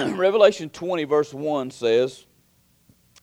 [0.08, 2.24] Revelation 20, verse 1 says,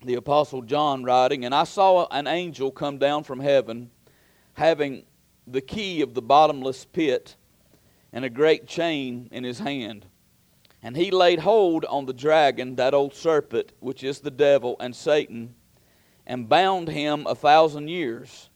[0.04, 3.90] the Apostle John writing, And I saw an angel come down from heaven,
[4.54, 5.04] having
[5.48, 7.36] the key of the bottomless pit
[8.14, 10.06] and a great chain in his hand.
[10.84, 14.96] And he laid hold on the dragon, that old serpent, which is the devil and
[14.96, 15.56] Satan,
[16.28, 18.50] and bound him a thousand years,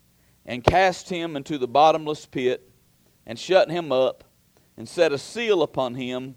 [0.45, 2.69] and cast him into the bottomless pit,
[3.25, 4.23] and shut him up,
[4.77, 6.35] and set a seal upon him,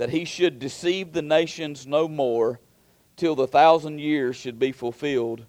[0.00, 2.58] that he should deceive the nations no more,
[3.16, 5.44] till the thousand years should be fulfilled.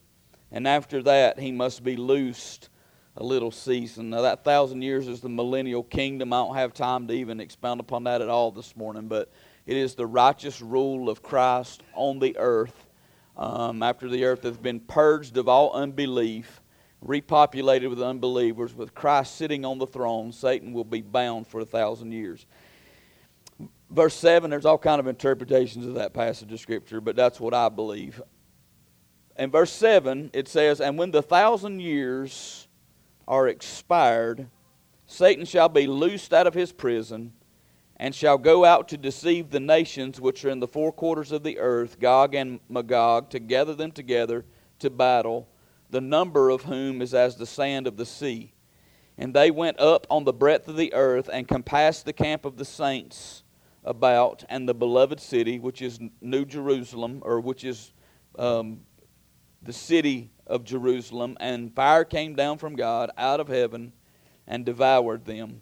[0.52, 2.68] And after that he must be loosed
[3.16, 4.10] a little season.
[4.10, 6.34] Now, that thousand years is the millennial kingdom.
[6.34, 9.32] I don't have time to even expound upon that at all this morning, but
[9.66, 12.90] it is the righteous rule of Christ on the earth
[13.38, 16.60] um, after the earth has been purged of all unbelief,
[17.02, 20.34] repopulated with unbelievers, with Christ sitting on the throne.
[20.34, 22.46] Satan will be bound for a thousand years.
[23.92, 27.54] Verse 7, there's all kind of interpretations of that passage of Scripture, but that's what
[27.54, 28.22] I believe.
[29.38, 32.70] In verse 7, it says, And when the thousand years
[33.28, 34.48] are expired,
[35.08, 37.34] Satan shall be loosed out of his prison
[37.98, 41.44] and shall go out to deceive the nations which are in the four quarters of
[41.44, 44.46] the earth, Gog and Magog, to gather them together
[44.80, 45.50] to battle,
[45.90, 48.54] the number of whom is as the sand of the sea.
[49.18, 52.56] And they went up on the breadth of the earth and compassed the camp of
[52.56, 53.41] the saints
[53.84, 57.92] about, and the beloved city, which is New Jerusalem, or which is
[58.38, 58.82] um,
[59.62, 63.94] the city of Jerusalem, and fire came down from God out of heaven
[64.48, 65.62] and devoured them.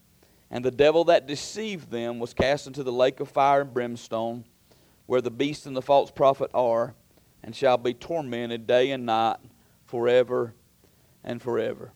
[0.52, 4.46] And the devil that deceived them was cast into the lake of fire and brimstone,
[5.06, 6.96] where the beast and the false prophet are,
[7.44, 9.38] and shall be tormented day and night
[9.86, 10.54] forever
[11.24, 11.94] and forever.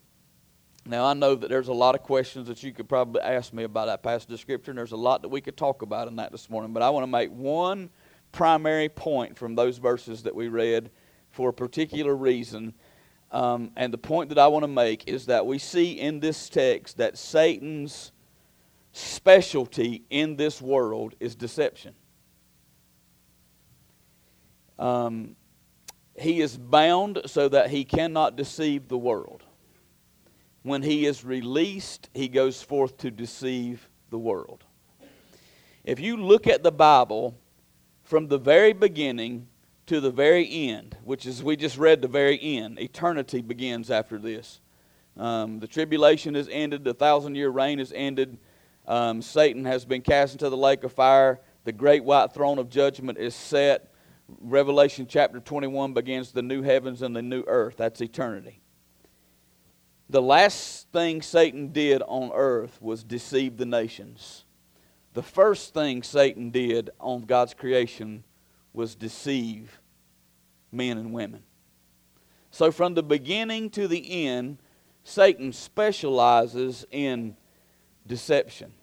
[0.86, 3.64] Now, I know that there's a lot of questions that you could probably ask me
[3.64, 6.17] about that passage of Scripture, and there's a lot that we could talk about in
[6.17, 7.89] that this morning, but I want to make one
[8.34, 10.89] primary point from those verses that we read
[11.31, 12.73] for a particular reason.
[13.31, 16.49] Um, and the point that I want to make is that we see in this
[16.49, 18.11] text that Satan's
[18.92, 21.95] specialty in this world is deception.
[24.77, 25.38] Um,
[26.20, 29.43] he is bound so that he cannot deceive the world.
[30.63, 34.63] When he is released, he goes forth to deceive the world.
[35.83, 37.37] If you look at the Bible
[38.03, 39.47] from the very beginning
[39.87, 42.79] to the very end, which is, we just read the very end.
[42.79, 44.61] Eternity begins after this.
[45.17, 48.37] Um, the tribulation is ended, the thousand year reign is ended.
[48.87, 51.41] Um, Satan has been cast into the lake of fire.
[51.65, 53.93] The great white throne of judgment is set.
[54.39, 57.75] Revelation chapter 21 begins the new heavens and the new earth.
[57.77, 58.62] That's eternity.
[60.09, 64.45] The last thing Satan did on earth was deceive the nations.
[65.14, 68.23] The first thing Satan did on God's creation
[68.73, 69.80] was deceive
[70.71, 71.43] men and women.
[72.52, 74.59] So, from the beginning to the end,
[75.03, 77.36] Satan specializes in
[78.05, 78.73] deception.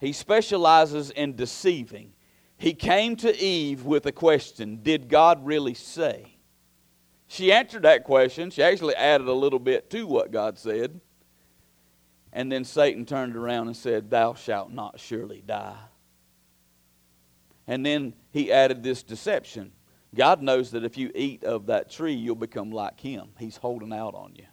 [0.00, 2.12] He specializes in deceiving.
[2.56, 6.37] He came to Eve with a question Did God really say?
[7.28, 8.50] She answered that question.
[8.50, 11.00] She actually added a little bit to what God said.
[12.32, 15.76] And then Satan turned around and said, Thou shalt not surely die.
[17.66, 19.72] And then he added this deception.
[20.14, 23.28] God knows that if you eat of that tree, you'll become like him.
[23.38, 24.46] He's holding out on you.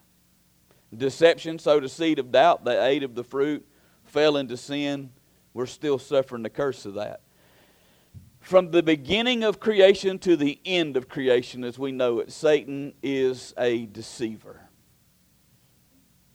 [0.95, 2.65] Deception sowed a seed of doubt.
[2.65, 3.65] They ate of the fruit,
[4.03, 5.11] fell into sin.
[5.53, 7.21] We're still suffering the curse of that.
[8.45, 12.93] From the beginning of creation to the end of creation, as we know it, Satan
[13.01, 14.61] is a deceiver.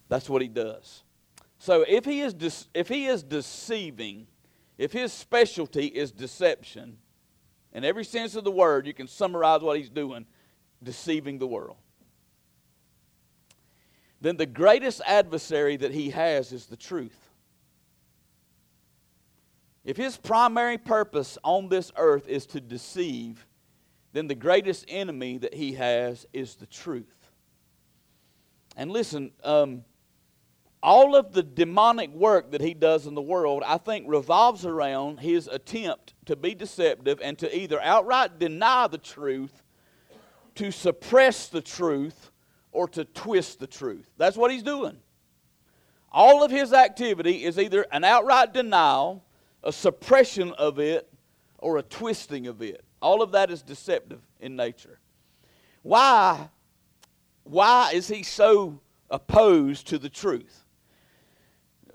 [0.09, 1.05] That's what he does.
[1.61, 4.27] So if he is, de- if he is deceiving,
[4.77, 6.97] if his specialty is deception,
[7.73, 10.27] in every sense of the word, you can summarize what he's doing
[10.83, 11.77] deceiving the world.
[14.21, 17.30] Then the greatest adversary that he has is the truth.
[19.85, 23.47] If his primary purpose on this earth is to deceive,
[24.13, 27.31] then the greatest enemy that he has is the truth.
[28.77, 29.85] And listen, um,
[30.83, 35.21] all of the demonic work that he does in the world, I think, revolves around
[35.21, 39.63] his attempt to be deceptive and to either outright deny the truth,
[40.57, 42.31] to suppress the truth,
[42.73, 44.09] or to twist the truth.
[44.17, 44.97] That's what he's doing.
[46.13, 49.25] All of his activity is either an outright denial,
[49.63, 51.13] a suppression of it,
[51.59, 52.83] or a twisting of it.
[53.03, 54.99] All of that is deceptive in nature.
[55.83, 56.49] Why?
[57.45, 58.81] Why is he so
[59.11, 60.65] opposed to the truth?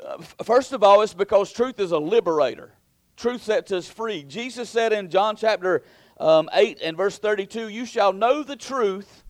[0.03, 2.73] Uh, first of all, it's because truth is a liberator.
[3.15, 4.23] truth sets us free.
[4.23, 5.83] Jesus said in John chapter
[6.19, 9.23] um, 8 and verse 32, You shall know the truth,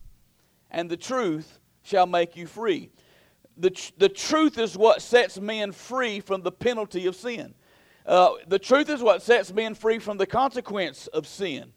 [0.70, 2.90] and the truth shall make you free.
[3.56, 7.54] The, tr- the truth is what sets men free from the penalty of sin.
[8.06, 11.72] Uh, the truth is what sets men free from the consequence of sin.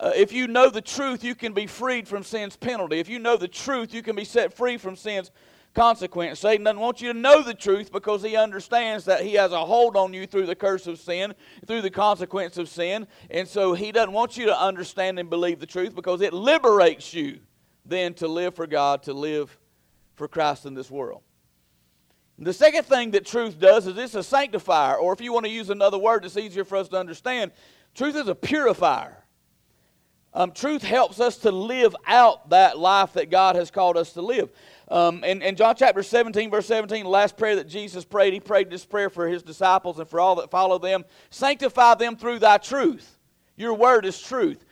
[0.00, 2.98] Uh, if you know the truth, you can be freed from sin's penalty.
[2.98, 5.30] If you know the truth, you can be set free from sin's
[5.74, 6.40] consequence.
[6.40, 9.64] Satan doesn't want you to know the truth because he understands that he has a
[9.64, 11.34] hold on you through the curse of sin,
[11.66, 13.06] through the consequence of sin.
[13.30, 17.12] And so he doesn't want you to understand and believe the truth because it liberates
[17.12, 17.40] you
[17.84, 19.56] then to live for God, to live
[20.14, 21.22] for Christ in this world.
[22.38, 25.50] The second thing that truth does is it's a sanctifier, or if you want to
[25.50, 27.50] use another word that's easier for us to understand,
[27.94, 29.16] truth is a purifier.
[30.34, 34.20] Um, truth helps us to live out that life that God has called us to
[34.20, 34.50] live.
[34.88, 38.40] Um, in, in John chapter 17, verse 17, the last prayer that Jesus prayed, he
[38.40, 41.06] prayed this prayer for his disciples and for all that follow them.
[41.30, 43.18] Sanctify them through thy truth.
[43.56, 44.62] Your word is truth.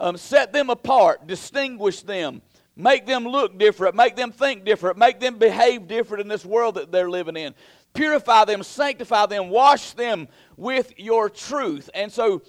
[0.00, 2.42] Um, set them apart, distinguish them,
[2.76, 6.76] make them look different, make them think different, make them behave different in this world
[6.76, 7.54] that they're living in.
[7.92, 11.88] Purify them, sanctify them, wash them with your truth.
[11.94, 12.42] And so,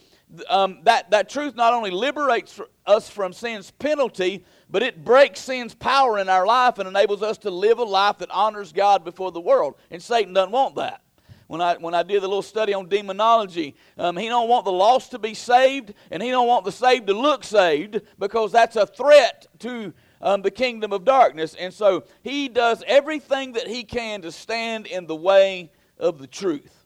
[0.50, 5.76] um, that, that truth not only liberates us from sin's penalty, but it breaks sin's
[5.76, 9.32] power in our life and enables us to live a life that honors God before
[9.32, 9.76] the world.
[9.92, 11.02] And Satan doesn't want that.
[11.48, 14.72] When I, when I did the little study on demonology, um, he don't want the
[14.72, 18.76] lost to be saved, and he don't want the saved to look saved because that's
[18.76, 19.94] a threat to
[20.26, 21.54] um, the kingdom of darkness.
[21.54, 26.28] And so he does everything that he can to stand in the way of the
[26.28, 26.86] truth.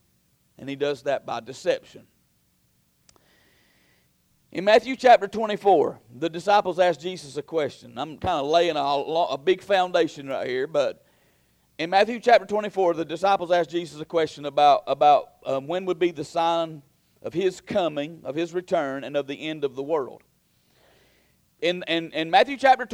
[0.58, 2.06] And he does that by deception.
[4.52, 7.98] In Matthew chapter 24, the disciples asked Jesus a question.
[7.98, 11.06] I'm kind of laying a, a big foundation right here, but
[11.78, 16.00] in Matthew chapter 24, the disciples asked Jesus a question about, about um, when would
[16.00, 16.82] be the sign
[17.22, 20.24] of his coming, of his return, and of the end of the world.
[21.62, 22.86] In, in, in Matthew chapter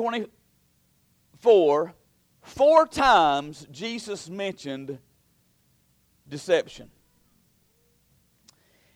[1.42, 1.94] 24,
[2.44, 4.98] four times Jesus mentioned
[6.28, 6.90] deception.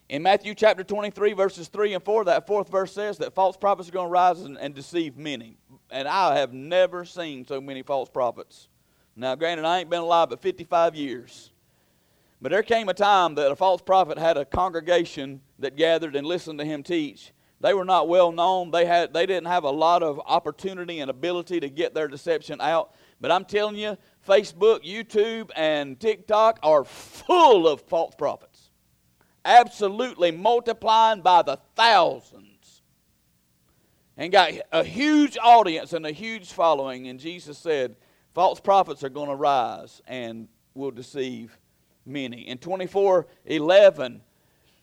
[0.08, 3.88] In Matthew chapter 23, verses 3 and 4, that fourth verse says that false prophets
[3.88, 5.56] are going to rise and, and deceive many.
[5.90, 8.68] And I have never seen so many false prophets.
[9.14, 11.52] Now, granted, I ain't been alive but 55 years.
[12.42, 16.26] But there came a time that a false prophet had a congregation that gathered and
[16.26, 17.32] listened to him teach.
[17.60, 18.70] They were not well known.
[18.70, 22.60] They, had, they didn't have a lot of opportunity and ability to get their deception
[22.60, 22.94] out.
[23.20, 28.70] But I'm telling you, Facebook, YouTube, and TikTok are full of false prophets
[29.44, 32.82] absolutely multiplying by the thousands
[34.16, 37.08] and got a huge audience and a huge following.
[37.08, 37.96] And Jesus said,
[38.34, 41.58] false prophets are going to rise and will deceive
[42.04, 42.48] many.
[42.48, 44.20] In 24 11,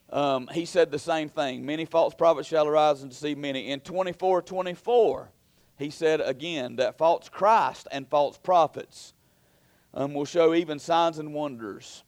[0.10, 1.66] um, he said the same thing.
[1.66, 3.72] Many false prophets shall arise and deceive many.
[3.72, 5.32] In 24 24,
[5.78, 9.14] he said again that false Christ and false prophets
[9.94, 12.04] um, will show even signs and wonders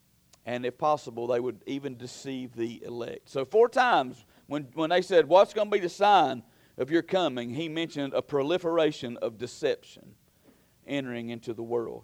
[0.50, 3.30] and if possible, they would even deceive the elect.
[3.30, 6.42] So, four times when, when they said, What's going to be the sign
[6.80, 7.52] of your coming?
[7.52, 10.16] he mentioned a proliferation of deception
[10.88, 12.04] entering into the world.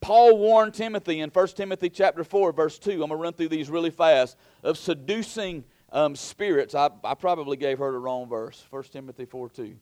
[0.00, 2.92] Paul warned Timothy in 1 Timothy chapter 4, verse 2.
[2.92, 6.74] I'm going to run through these really fast of seducing um, spirits.
[6.74, 8.64] I, I probably gave her the wrong verse.
[8.70, 9.76] 1 Timothy 4 2.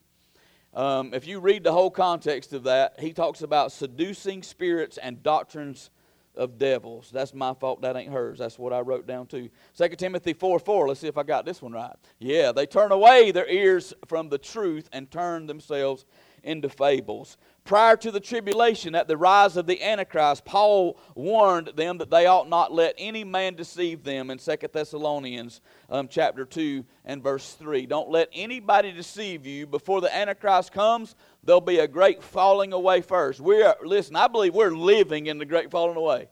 [0.73, 5.23] Um, if you read the whole context of that, he talks about seducing spirits and
[5.23, 5.89] doctrines
[6.37, 7.09] of devils.
[7.11, 7.81] That's my fault.
[7.81, 8.39] That ain't hers.
[8.39, 9.49] That's what I wrote down too.
[9.77, 10.87] 2 Timothy 4 4.
[10.87, 11.95] Let's see if I got this one right.
[12.19, 16.05] Yeah, they turn away their ears from the truth and turn themselves
[16.43, 17.37] into fables.
[17.67, 22.25] Prior to the tribulation, at the rise of the Antichrist, Paul warned them that they
[22.25, 25.59] ought not let any man deceive them in 2 Thessalonians
[25.89, 27.85] um, chapter 2 and verse 3.
[27.85, 29.67] Don't let anybody deceive you.
[29.67, 33.41] Before the Antichrist comes, there'll be a great falling away first.
[33.41, 36.29] We're, listen, I believe we're living in the great falling away.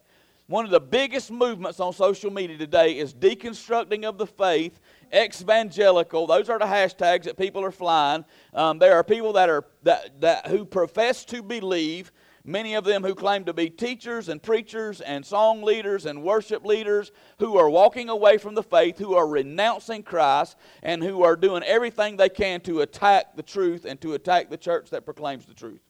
[0.47, 4.79] One of the biggest movements on social media today is deconstructing of the faith
[5.13, 6.27] evangelical.
[6.27, 8.25] Those are the hashtags that people are flying.
[8.53, 12.11] Um, there are people that are that, that who profess to believe.
[12.47, 16.63] Many of them who claim to be teachers and preachers and song leaders and worship
[16.63, 21.35] leaders who are walking away from the faith, who are renouncing Christ, and who are
[21.35, 25.47] doing everything they can to attack the truth and to attack the church that proclaims
[25.47, 25.81] the truth.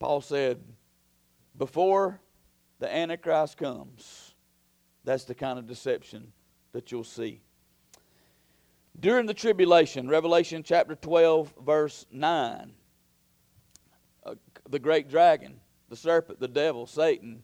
[0.00, 0.60] Paul said,
[1.56, 2.20] before
[2.80, 4.34] the Antichrist comes,
[5.04, 6.32] that's the kind of deception
[6.72, 7.43] that you'll see.
[8.98, 12.72] During the tribulation, Revelation chapter 12, verse 9,
[14.24, 14.34] uh,
[14.68, 17.42] the great dragon, the serpent, the devil, Satan,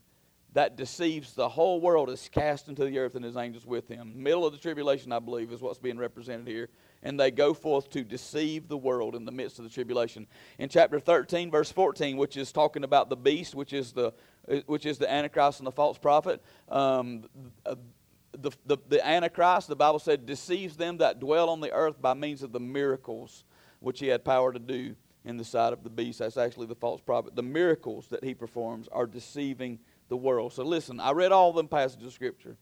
[0.53, 4.11] that deceives the whole world is cast into the earth and his angels with him.
[4.15, 6.69] Middle of the tribulation, I believe, is what's being represented here.
[7.03, 10.27] And they go forth to deceive the world in the midst of the tribulation.
[10.59, 14.13] In chapter 13, verse 14, which is talking about the beast, which is the,
[14.65, 17.23] which is the Antichrist and the false prophet, um,
[18.33, 22.13] the, the, the Antichrist, the Bible said, deceives them that dwell on the earth by
[22.13, 23.43] means of the miracles
[23.79, 24.95] which he had power to do
[25.25, 26.19] in the sight of the beast.
[26.19, 27.35] That's actually the false prophet.
[27.35, 30.53] The miracles that he performs are deceiving the world.
[30.53, 32.57] So listen, I read all them passages of Scripture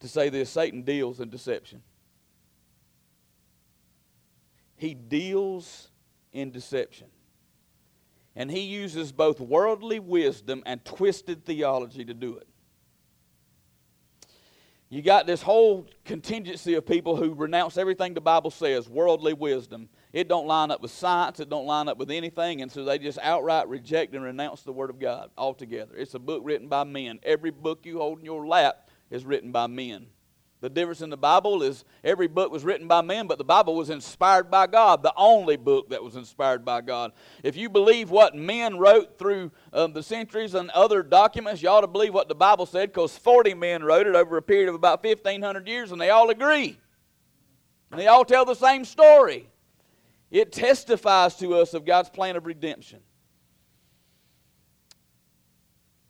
[0.00, 1.82] to say this Satan deals in deception.
[4.76, 5.88] He deals
[6.32, 7.08] in deception.
[8.34, 12.46] And he uses both worldly wisdom and twisted theology to do it.
[14.92, 19.88] You got this whole contingency of people who renounce everything the Bible says, worldly wisdom.
[20.12, 22.98] It don't line up with science, it don't line up with anything, and so they
[22.98, 25.94] just outright reject and renounce the Word of God altogether.
[25.94, 27.20] It's a book written by men.
[27.22, 30.08] Every book you hold in your lap is written by men.
[30.60, 33.74] The difference in the Bible is every book was written by men, but the Bible
[33.74, 37.12] was inspired by God, the only book that was inspired by God.
[37.42, 41.80] If you believe what men wrote through um, the centuries and other documents, you ought
[41.80, 44.74] to believe what the Bible said because 40 men wrote it over a period of
[44.74, 46.78] about 1,500 years, and they all agree.
[47.90, 49.48] And they all tell the same story.
[50.30, 53.00] It testifies to us of God's plan of redemption.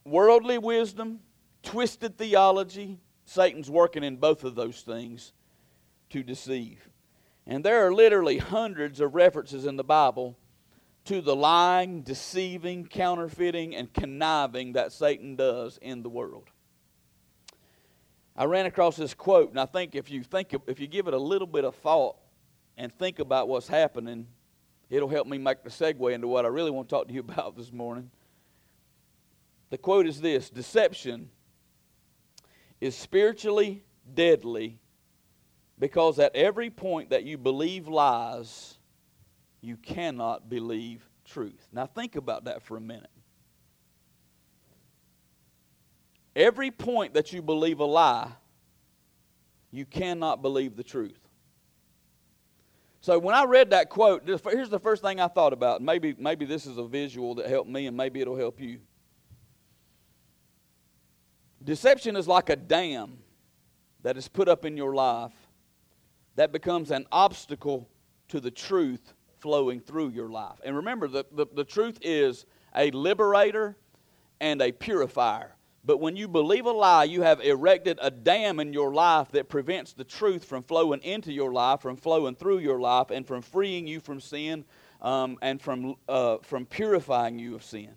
[0.05, 1.21] Worldly wisdom,
[1.63, 2.99] twisted theology,
[3.31, 5.33] Satan's working in both of those things
[6.09, 6.89] to deceive.
[7.47, 10.37] And there are literally hundreds of references in the Bible
[11.05, 16.49] to the lying, deceiving, counterfeiting, and conniving that Satan does in the world.
[18.35, 21.15] I ran across this quote, and I think if you think if you give it
[21.15, 22.17] a little bit of thought
[22.77, 24.27] and think about what's happening,
[24.89, 27.21] it'll help me make the segue into what I really want to talk to you
[27.29, 28.11] about this morning.
[29.71, 31.31] The quote is this: "Deception
[32.81, 33.85] is spiritually
[34.15, 34.81] deadly
[35.79, 38.77] because at every point that you believe lies,
[39.61, 41.69] you cannot believe truth.
[41.73, 43.11] Now, think about that for a minute.
[46.37, 48.31] Every point that you believe a lie,
[49.71, 51.19] you cannot believe the truth.
[53.01, 55.81] So when I read that quote, here's the first thing I thought about.
[55.81, 58.81] Maybe, maybe this is a visual that helped me, and maybe it'll help you.
[61.63, 63.19] Deception is like a dam
[64.03, 65.35] that is put up in your life
[66.37, 67.89] that becomes an obstacle
[68.29, 70.59] to the truth flowing through your life.
[70.65, 73.77] And remember, the, the, the truth is a liberator
[74.41, 75.55] and a purifier.
[75.85, 79.49] But when you believe a lie, you have erected a dam in your life that
[79.49, 83.41] prevents the truth from flowing into your life, from flowing through your life, and from
[83.41, 84.65] freeing you from sin
[85.01, 87.91] um, and from, uh, from purifying you of sin.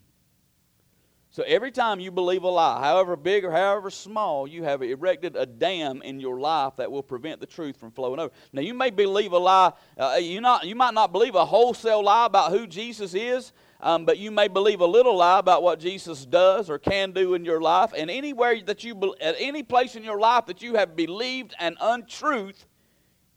[1.33, 5.35] So every time you believe a lie, however big or however small, you have erected
[5.35, 8.31] a dam in your life that will prevent the truth from flowing over.
[8.51, 9.73] Now you may believe a lie.
[9.97, 14.05] Uh, you not you might not believe a wholesale lie about who Jesus is, um,
[14.05, 17.43] but you may believe a little lie about what Jesus does or can do in
[17.43, 17.93] your life.
[17.97, 21.77] And anywhere that you at any place in your life that you have believed an
[21.81, 22.67] untruth,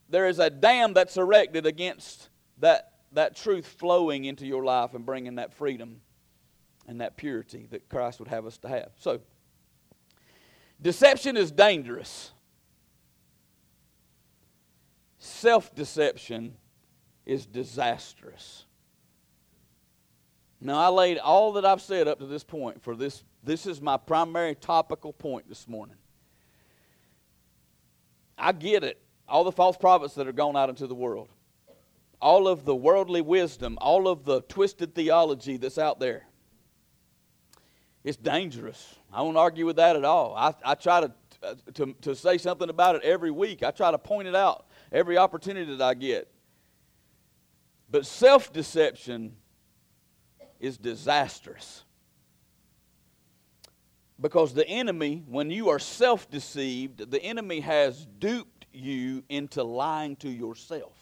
[0.07, 5.03] there is a dam that's erected against that that truth flowing into your life and
[5.03, 6.01] bringing that freedom
[6.87, 8.91] and that purity that Christ would have us to have.
[8.97, 9.19] So,
[10.81, 12.31] deception is dangerous.
[15.19, 16.55] Self deception
[17.25, 18.65] is disastrous.
[20.59, 23.23] Now, I laid all that I've said up to this point for this.
[23.43, 25.97] This is my primary topical point this morning.
[28.37, 28.99] I get it.
[29.27, 31.29] All the false prophets that are gone out into the world,
[32.21, 36.26] all of the worldly wisdom, all of the twisted theology that's out there.
[38.07, 38.95] It's dangerous.
[39.11, 40.33] I won't argue with that at all.
[40.33, 41.11] I, I try to,
[41.43, 43.63] uh, to, to say something about it every week.
[43.63, 46.31] I try to point it out every opportunity that I get.
[47.91, 49.35] But self deception
[50.57, 51.83] is disastrous.
[54.21, 60.15] Because the enemy, when you are self deceived, the enemy has duped you into lying
[60.17, 60.95] to yourself.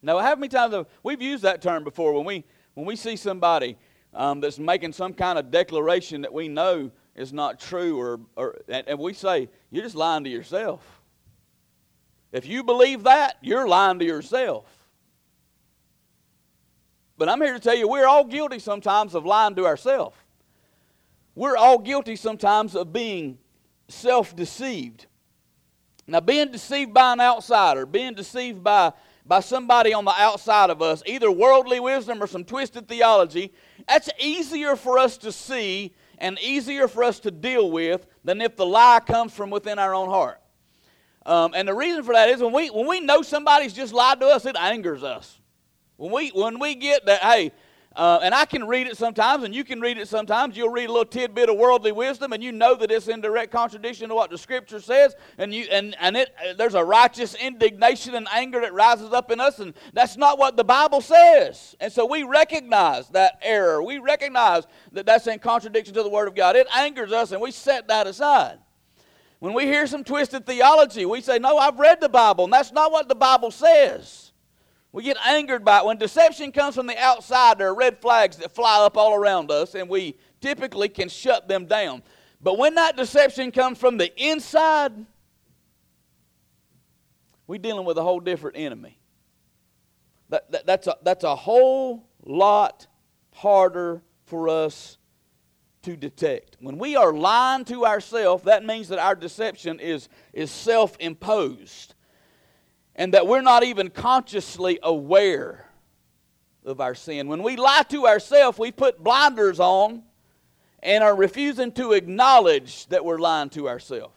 [0.00, 2.44] Now, how many times have, we've used that term before when we
[2.76, 3.78] when we see somebody
[4.16, 8.56] um, that's making some kind of declaration that we know is not true, or, or
[8.68, 10.82] and we say, you're just lying to yourself.
[12.32, 14.66] If you believe that, you're lying to yourself.
[17.16, 20.16] But I'm here to tell you, we're all guilty sometimes of lying to ourselves.
[21.34, 23.38] We're all guilty sometimes of being
[23.88, 25.06] self deceived.
[26.06, 28.92] Now, being deceived by an outsider, being deceived by,
[29.26, 33.52] by somebody on the outside of us, either worldly wisdom or some twisted theology,
[33.88, 38.56] that's easier for us to see and easier for us to deal with than if
[38.56, 40.40] the lie comes from within our own heart.
[41.26, 44.20] Um, and the reason for that is when we, when we know somebody's just lied
[44.20, 45.40] to us, it angers us.
[45.96, 47.52] When we, when we get that, hey,
[47.96, 50.54] uh, and I can read it sometimes, and you can read it sometimes.
[50.54, 53.50] You'll read a little tidbit of worldly wisdom, and you know that it's in direct
[53.50, 57.34] contradiction to what the Scripture says, and you and and it uh, there's a righteous
[57.34, 61.74] indignation and anger that rises up in us, and that's not what the Bible says.
[61.80, 63.82] And so we recognize that error.
[63.82, 66.54] We recognize that that's in contradiction to the Word of God.
[66.54, 68.58] It angers us, and we set that aside.
[69.38, 72.72] When we hear some twisted theology, we say, "No, I've read the Bible, and that's
[72.72, 74.25] not what the Bible says."
[74.96, 75.84] We get angered by it.
[75.84, 79.50] When deception comes from the outside, there are red flags that fly up all around
[79.50, 82.02] us, and we typically can shut them down.
[82.40, 84.94] But when that deception comes from the inside,
[87.46, 88.98] we're dealing with a whole different enemy.
[90.30, 92.86] That, that, that's, a, that's a whole lot
[93.34, 94.96] harder for us
[95.82, 96.56] to detect.
[96.58, 101.95] When we are lying to ourselves, that means that our deception is, is self imposed
[102.96, 105.68] and that we're not even consciously aware
[106.64, 107.28] of our sin.
[107.28, 110.02] When we lie to ourselves, we put blinders on
[110.82, 114.14] and are refusing to acknowledge that we're lying to ourselves.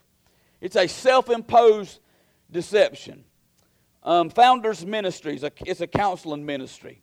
[0.61, 1.99] It's a self imposed
[2.49, 3.25] deception.
[4.01, 7.01] Um, Founders Ministries, it's a counseling ministry,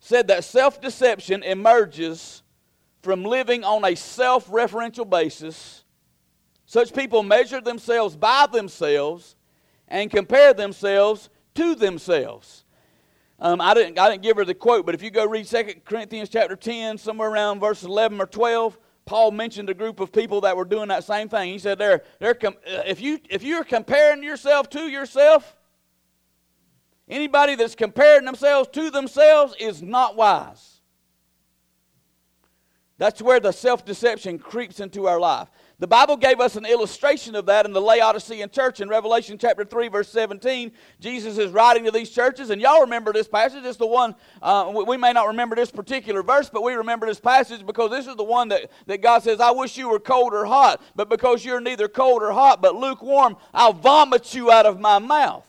[0.00, 2.42] said that self deception emerges
[3.02, 5.84] from living on a self referential basis.
[6.64, 9.36] Such people measure themselves by themselves
[9.88, 12.64] and compare themselves to themselves.
[13.40, 15.64] Um, I, didn't, I didn't give her the quote, but if you go read 2
[15.84, 20.40] Corinthians chapter 10, somewhere around verse 11 or 12, Paul mentioned a group of people
[20.42, 21.52] that were doing that same thing.
[21.52, 25.56] He said, they're, they're com- uh, if, you, if you're comparing yourself to yourself,
[27.08, 30.80] anybody that's comparing themselves to themselves is not wise.
[32.98, 35.48] That's where the self deception creeps into our life.
[35.80, 39.64] The Bible gave us an illustration of that in the Laodicean church in Revelation chapter
[39.64, 40.72] 3, verse 17.
[40.98, 43.64] Jesus is writing to these churches, and y'all remember this passage.
[43.64, 47.20] It's the one, uh, we may not remember this particular verse, but we remember this
[47.20, 50.34] passage because this is the one that, that God says, I wish you were cold
[50.34, 54.66] or hot, but because you're neither cold or hot, but lukewarm, I'll vomit you out
[54.66, 55.46] of my mouth.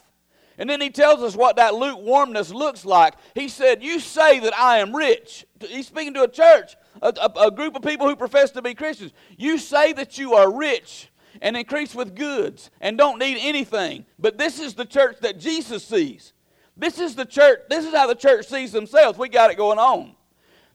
[0.60, 3.16] And then he tells us what that lukewarmness looks like.
[3.34, 5.48] He said, You say that I am rich.
[5.60, 8.74] He's speaking to a church a, a, a group of people who profess to be
[8.74, 9.12] Christians.
[9.38, 11.10] You say that you are rich
[11.42, 14.06] and increase with goods and don't need anything.
[14.18, 16.34] But this is the church that Jesus sees.
[16.76, 19.18] This is the church, this is how the church sees themselves.
[19.18, 20.16] We got it going on.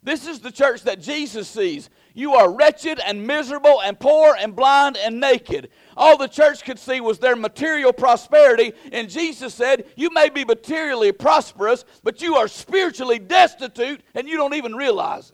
[0.02, 1.88] This is the church that Jesus sees.
[2.12, 5.70] You are wretched and miserable and poor and blind and naked.
[5.96, 10.44] All the church could see was their material prosperity, and Jesus said, You may be
[10.44, 15.33] materially prosperous, but you are spiritually destitute and you don't even realize it.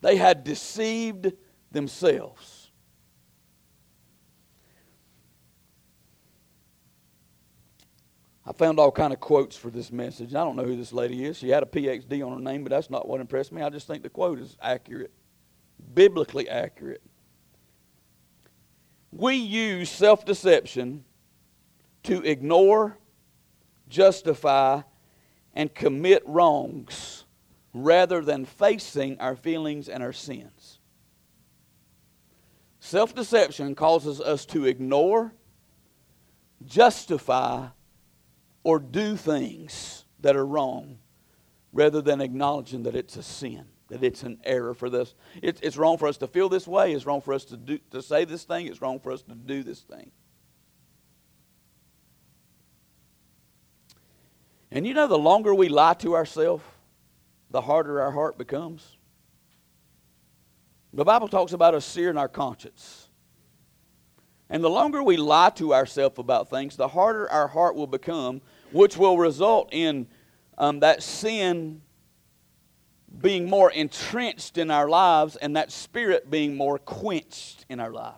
[0.00, 1.32] They had deceived
[1.70, 2.70] themselves.
[8.46, 10.34] I found all kind of quotes for this message.
[10.34, 11.36] I don't know who this lady is.
[11.36, 13.62] She had a PhD on her name, but that's not what impressed me.
[13.62, 15.12] I just think the quote is accurate,
[15.94, 17.02] biblically accurate.
[19.12, 21.04] We use self deception
[22.04, 22.96] to ignore,
[23.88, 24.82] justify,
[25.54, 27.24] and commit wrongs
[27.72, 30.78] rather than facing our feelings and our sins.
[32.80, 35.32] Self deception causes us to ignore,
[36.64, 37.68] justify,
[38.64, 40.98] or do things that are wrong
[41.72, 45.14] rather than acknowledging that it's a sin, that it's an error for this.
[45.42, 47.78] It's, it's wrong for us to feel this way, it's wrong for us to, do,
[47.90, 50.10] to say this thing, it's wrong for us to do this thing.
[54.72, 56.62] And you know, the longer we lie to ourselves,
[57.50, 58.96] the harder our heart becomes.
[60.92, 63.08] The Bible talks about us searing our conscience.
[64.48, 68.40] And the longer we lie to ourselves about things, the harder our heart will become,
[68.72, 70.08] which will result in
[70.58, 71.82] um, that sin
[73.20, 78.14] being more entrenched in our lives and that spirit being more quenched in our life.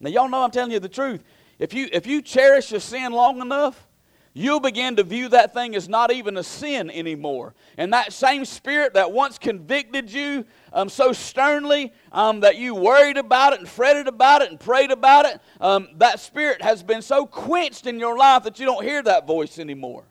[0.00, 1.22] Now, y'all know I'm telling you the truth.
[1.58, 3.86] If you, if you cherish your sin long enough,
[4.32, 7.54] you'll begin to view that thing as not even a sin anymore.
[7.76, 13.16] And that same spirit that once convicted you um, so sternly um, that you worried
[13.16, 17.02] about it and fretted about it and prayed about it, um, that spirit has been
[17.02, 20.04] so quenched in your life that you don't hear that voice anymore.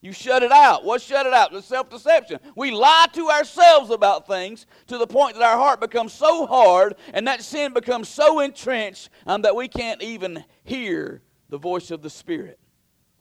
[0.00, 0.84] You shut it out.
[0.84, 1.52] What shut it out?
[1.52, 2.40] The self deception.
[2.56, 6.96] We lie to ourselves about things to the point that our heart becomes so hard
[7.14, 12.02] and that sin becomes so entrenched um, that we can't even hear the voice of
[12.02, 12.58] the Spirit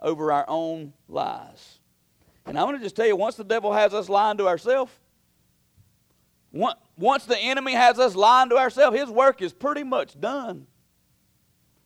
[0.02, 1.80] over our own lies.
[2.46, 4.92] And I want to just tell you once the devil has us lying to ourselves,
[6.98, 10.68] Once the enemy has us lying to ourselves, his work is pretty much done.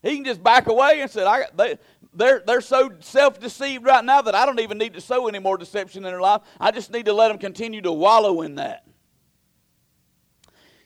[0.01, 1.77] He can just back away and say, they,
[2.13, 5.39] they're, they're so self deceived right now that I don't even need to sow any
[5.39, 6.41] more deception in their life.
[6.59, 8.85] I just need to let them continue to wallow in that.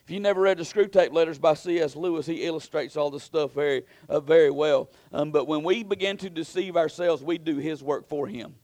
[0.09, 1.95] If you never read the Screwtape Letters by C.S.
[1.95, 4.89] Lewis, he illustrates all this stuff very, uh, very well.
[5.13, 8.55] Um, but when we begin to deceive ourselves, we do his work for him.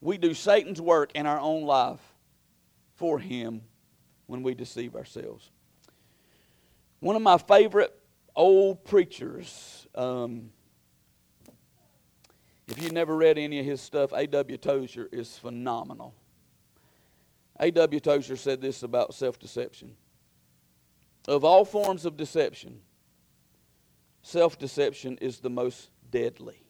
[0.00, 1.98] We do Satan's work in our own life
[2.94, 3.62] for him
[4.28, 5.50] when we deceive ourselves.
[7.00, 7.92] One of my favorite
[8.36, 10.50] old preachers, um,
[12.68, 14.56] if you've never read any of his stuff, A.W.
[14.56, 16.14] Tozer is phenomenal.
[17.60, 18.00] A.W.
[18.00, 19.96] Tozer said this about self deception.
[21.26, 22.80] Of all forms of deception,
[24.22, 26.64] self deception is the most deadly.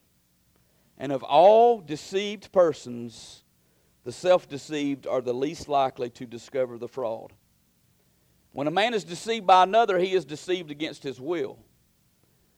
[0.96, 3.44] And of all deceived persons,
[4.05, 7.33] the self deceived are the least likely to discover the fraud.
[8.53, 11.59] When a man is deceived by another, he is deceived against his will.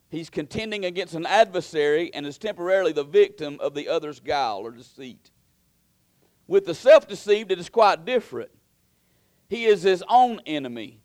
[0.08, 4.70] He's contending against an adversary and is temporarily the victim of the other's guile or
[4.70, 5.30] deceit.
[6.50, 8.50] With the self deceived, it is quite different.
[9.48, 11.00] He is his own enemy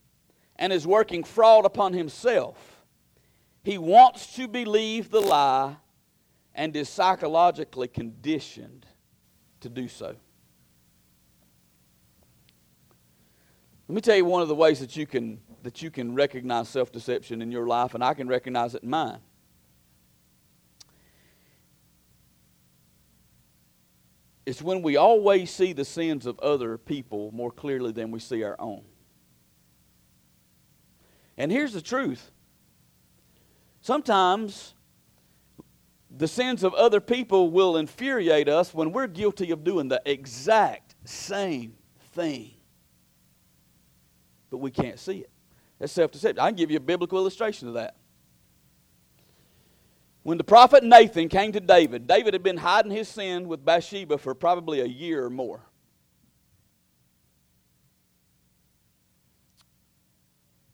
[0.55, 2.83] and is working fraud upon himself.
[3.63, 5.75] He wants to believe the lie
[6.55, 8.87] and is psychologically conditioned
[9.59, 10.15] to do so.
[13.87, 16.69] Let me tell you one of the ways that you can that you can recognize
[16.69, 19.19] self-deception in your life, and I can recognize it in mine.
[24.45, 28.43] It's when we always see the sins of other people more clearly than we see
[28.43, 28.83] our own.
[31.37, 32.31] And here's the truth.
[33.81, 34.73] Sometimes
[36.15, 40.95] the sins of other people will infuriate us when we're guilty of doing the exact
[41.05, 41.73] same
[42.13, 42.55] thing
[44.55, 45.29] but we can't see it.
[45.79, 46.39] That's self deception.
[46.39, 47.97] I can give you a biblical illustration of that.
[50.25, 54.17] When the prophet Nathan came to David, David had been hiding his sin with Bathsheba
[54.17, 55.61] for probably a year or more.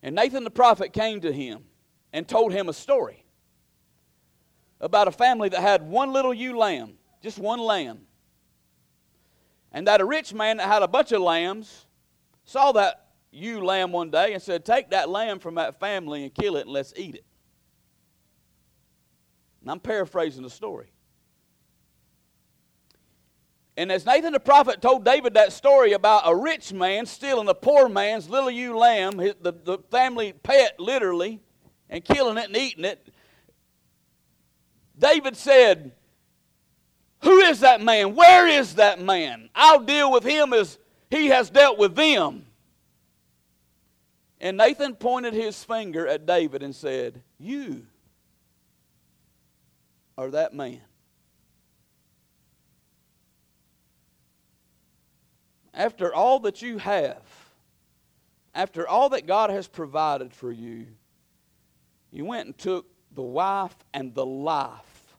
[0.02, 1.64] And Nathan the prophet came to him
[2.14, 3.26] and told him a story
[4.80, 8.06] about a family that had one little ewe lamb, just one lamb.
[9.70, 11.84] And that a rich man that had a bunch of lambs
[12.46, 16.32] saw that ewe lamb one day and said, Take that lamb from that family and
[16.32, 17.26] kill it and let's eat it.
[19.62, 20.92] And I'm paraphrasing the story.
[23.76, 27.54] And as Nathan the prophet told David that story about a rich man stealing a
[27.54, 31.40] poor man's little ewe lamb, the, the family pet literally,
[31.88, 33.08] and killing it and eating it,
[34.98, 35.92] David said,
[37.22, 38.14] Who is that man?
[38.14, 39.48] Where is that man?
[39.54, 40.78] I'll deal with him as
[41.10, 42.44] he has dealt with them.
[44.40, 47.86] And Nathan pointed his finger at David and said, You
[50.16, 50.80] are that man.
[55.74, 57.22] After all that you have,
[58.54, 60.86] after all that God has provided for you,
[62.10, 65.16] you went and took the wife and the life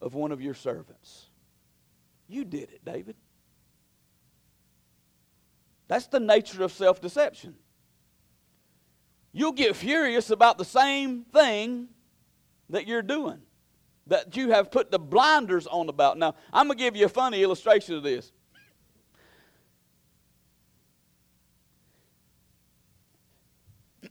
[0.00, 1.28] of one of your servants.
[2.28, 3.16] You did it, David.
[5.88, 7.54] That's the nature of self deception
[9.32, 11.88] you'll get furious about the same thing
[12.70, 13.40] that you're doing,
[14.06, 16.18] that you have put the blinders on about.
[16.18, 18.32] Now, I'm going to give you a funny illustration of this.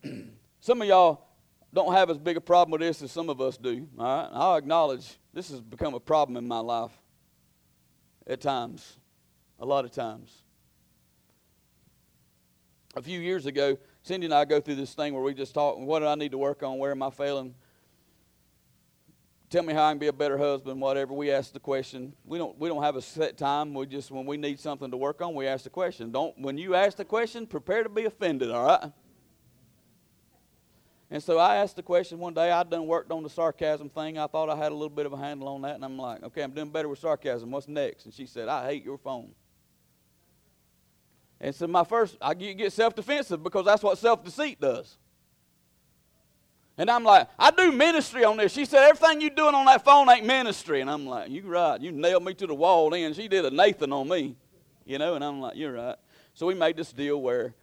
[0.59, 1.27] some of y'all
[1.73, 3.87] don't have as big a problem with this as some of us do.
[3.97, 6.91] All right, I'll acknowledge this has become a problem in my life
[8.25, 8.97] at times,
[9.59, 10.43] a lot of times.
[12.95, 15.77] A few years ago, Cindy and I go through this thing where we just talk,
[15.77, 16.79] what do I need to work on?
[16.79, 17.53] Where am I failing?
[19.49, 21.13] Tell me how I can be a better husband, whatever.
[21.13, 22.13] We ask the question.
[22.25, 23.73] We don't we don't have a set time.
[23.73, 26.11] We just when we need something to work on, we ask the question.
[26.11, 28.91] Don't when you ask the question, prepare to be offended, all right?
[31.09, 32.51] And so I asked the question one day.
[32.51, 34.17] I'd done worked on the sarcasm thing.
[34.17, 36.21] I thought I had a little bit of a handle on that, and I'm like,
[36.23, 37.49] okay, I'm doing better with sarcasm.
[37.49, 38.03] What's next?
[38.03, 39.31] And she said, I hate your phone.
[41.39, 44.97] And so my first, I get self defensive because that's what self deceit does.
[46.77, 48.53] And I'm like, I do ministry on this.
[48.53, 50.81] She said, everything you doing on that phone ain't ministry.
[50.81, 51.81] And I'm like, you right.
[51.81, 53.13] You nailed me to the wall then.
[53.13, 54.35] She did a Nathan on me.
[54.85, 55.95] You know, and I'm like, you're right.
[56.33, 57.53] So we made this deal where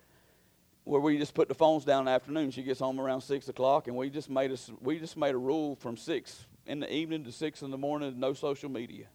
[0.85, 2.51] where we just put the phones down in the afternoon.
[2.51, 5.39] She gets home around six o'clock, and we just made us we just made a
[5.39, 9.07] rule from six in the evening to six in the morning, no social media.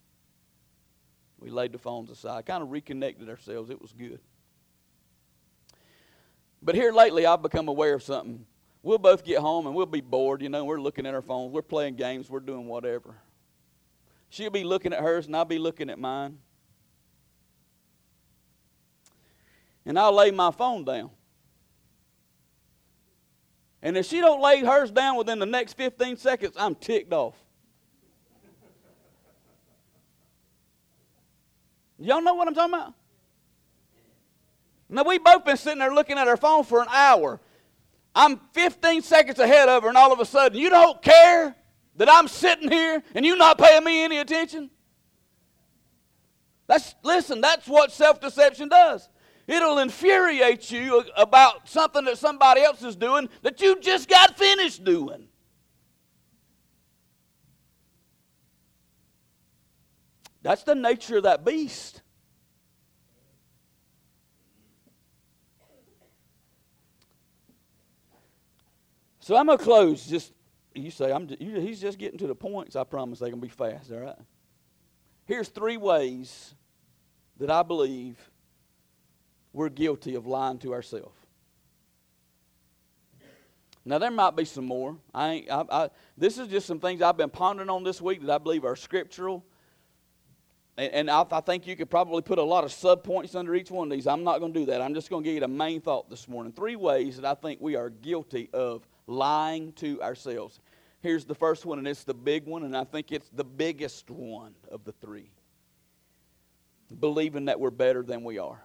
[1.40, 3.70] We laid the phones aside, kind of reconnected ourselves.
[3.70, 4.20] It was good.
[6.62, 8.46] But here lately, I've become aware of something.
[8.82, 11.52] We'll both get home and we'll be bored, you know, we're looking at our phones,
[11.52, 13.16] we're playing games, we're doing whatever.
[14.30, 16.38] She'll be looking at hers and I'll be looking at mine.
[19.86, 21.10] And I'll lay my phone down.
[23.82, 27.36] And if she don't lay hers down within the next 15 seconds, I'm ticked off.
[31.98, 32.94] Y'all know what I'm talking about?
[34.88, 37.40] Now, we both been sitting there looking at our phone for an hour.
[38.16, 41.56] I'm 15 seconds ahead of her, and all of a sudden, you don't care
[42.00, 44.72] that I'm sitting here and you're not paying me any attention?
[46.66, 49.10] That's listen, that's what self-deception does.
[49.48, 54.84] It'll infuriate you about something that somebody else is doing that you just got finished
[54.84, 55.28] doing.
[60.42, 62.02] That's the nature of that beast.
[69.30, 70.08] So I'm going to close.
[70.08, 70.34] Just
[70.74, 71.28] you say I'm.
[71.28, 72.76] He's just getting to the points.
[72.76, 73.92] I promise they're going to be fast.
[73.92, 74.16] All right.
[75.26, 76.56] Here's three ways
[77.38, 78.18] that I believe
[79.54, 81.16] we're guilty of lying to ourselves.
[83.86, 84.98] Now there might be some more.
[85.14, 88.26] I, ain't, I, I, this is just some things I've been pondering on this week
[88.26, 89.46] that I believe are scriptural.
[90.76, 93.70] And, and I, I, think you could probably put a lot of subpoints under each
[93.70, 94.08] one of these.
[94.08, 94.82] I'm not going to do that.
[94.82, 96.52] I'm just going to give you the main thought this morning.
[96.52, 100.60] Three ways that I think we are guilty of lying to ourselves.
[101.02, 104.10] Here's the first one, and it's the big one, and I think it's the biggest
[104.10, 105.32] one of the three
[107.00, 108.60] believing that we're better than we are.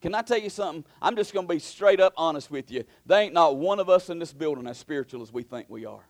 [0.00, 0.84] Can I tell you something?
[1.02, 2.84] I'm just going to be straight up honest with you.
[3.04, 5.84] There ain't not one of us in this building as spiritual as we think we
[5.84, 6.08] are.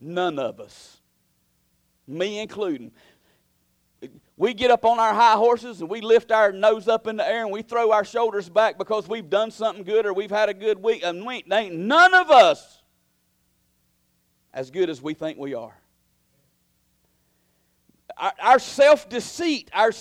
[0.00, 0.98] None of us.
[2.08, 2.90] Me including
[4.36, 7.26] we get up on our high horses and we lift our nose up in the
[7.26, 10.48] air and we throw our shoulders back because we've done something good or we've had
[10.48, 11.02] a good week.
[11.04, 12.82] And we ain't none of us
[14.54, 15.76] as good as we think we are.
[18.16, 19.92] Our, our self deceit, our,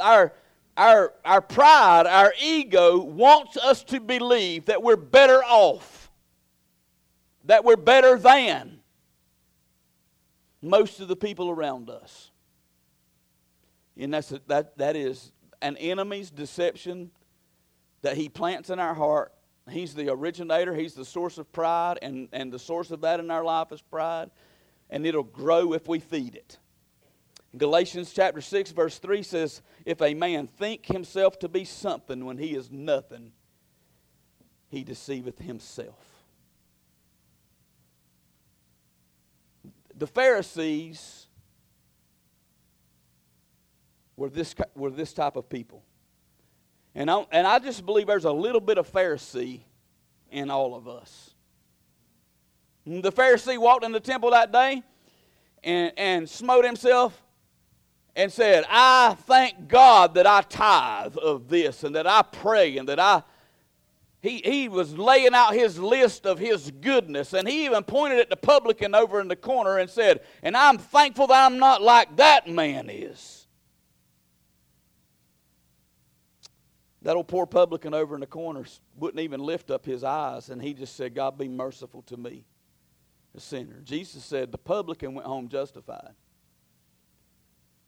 [0.00, 0.32] our,
[0.76, 6.10] our, our pride, our ego wants us to believe that we're better off,
[7.44, 8.80] that we're better than
[10.62, 12.29] most of the people around us.
[14.00, 17.10] And that's a, that, that is an enemy's deception
[18.02, 19.32] that he plants in our heart.
[19.68, 23.30] He's the originator, he's the source of pride, and, and the source of that in
[23.30, 24.30] our life is pride.
[24.88, 26.58] And it'll grow if we feed it.
[27.56, 32.38] Galatians chapter 6, verse 3 says, If a man think himself to be something when
[32.38, 33.32] he is nothing,
[34.68, 35.98] he deceiveth himself.
[39.94, 41.26] The Pharisees
[44.20, 45.82] were this, were this type of people.
[46.94, 49.60] And I, and I just believe there's a little bit of Pharisee
[50.30, 51.30] in all of us.
[52.84, 54.82] The Pharisee walked in the temple that day
[55.64, 57.18] and, and smote himself
[58.14, 62.86] and said, I thank God that I tithe of this and that I pray and
[62.90, 63.22] that I.
[64.20, 68.28] He, he was laying out his list of his goodness, and he even pointed at
[68.28, 72.16] the publican over in the corner and said, And I'm thankful that I'm not like
[72.16, 73.39] that man is.
[77.02, 78.64] That old poor publican over in the corner
[78.96, 82.44] wouldn't even lift up his eyes, and he just said, God be merciful to me,
[83.34, 83.80] a sinner.
[83.82, 86.12] Jesus said, The publican went home justified.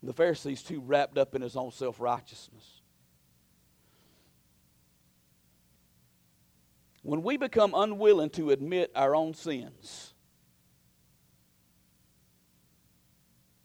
[0.03, 2.81] The Pharisees too wrapped up in his own self righteousness.
[7.03, 10.15] When we become unwilling to admit our own sins,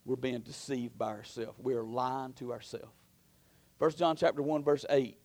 [0.06, 1.58] we're being deceived by ourselves.
[1.58, 2.94] We're lying to ourselves.
[3.78, 5.18] 1 John chapter 1, verse 8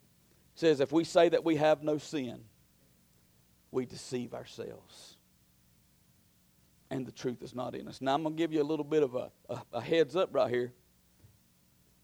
[0.54, 2.40] says, If we say that we have no sin,
[3.70, 5.16] we deceive ourselves.
[6.90, 8.02] And the truth is not in us.
[8.02, 10.28] Now, I'm going to give you a little bit of a, a, a heads up
[10.34, 10.72] right here.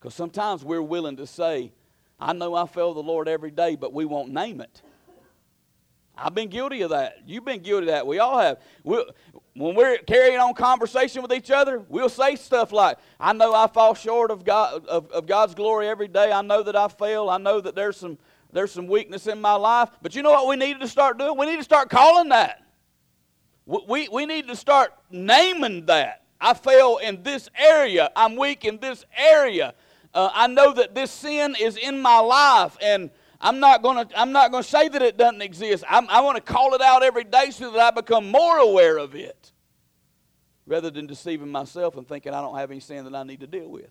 [0.01, 1.73] Because sometimes we're willing to say,
[2.19, 4.81] I know I fail the Lord every day, but we won't name it.
[6.17, 7.19] I've been guilty of that.
[7.27, 8.07] You've been guilty of that.
[8.07, 8.59] We all have.
[8.83, 9.05] We'll,
[9.55, 13.67] when we're carrying on conversation with each other, we'll say stuff like, I know I
[13.69, 16.33] fall short of, God, of, of God's glory every day.
[16.33, 17.29] I know that I fail.
[17.29, 18.19] I know that there's some
[18.59, 19.88] there's some weakness in my life.
[20.03, 21.38] But you know what we need to start doing?
[21.38, 22.64] We need to start calling that.
[23.66, 26.25] We, we need to start naming that.
[26.40, 28.11] I fail in this area.
[28.16, 29.75] I'm weak in this area.
[30.12, 34.18] Uh, I know that this sin is in my life, and I'm not going to.
[34.21, 35.85] I'm not going to say that it doesn't exist.
[35.88, 38.99] I'm, I want to call it out every day so that I become more aware
[38.99, 39.53] of it,
[40.66, 43.47] rather than deceiving myself and thinking I don't have any sin that I need to
[43.47, 43.90] deal with.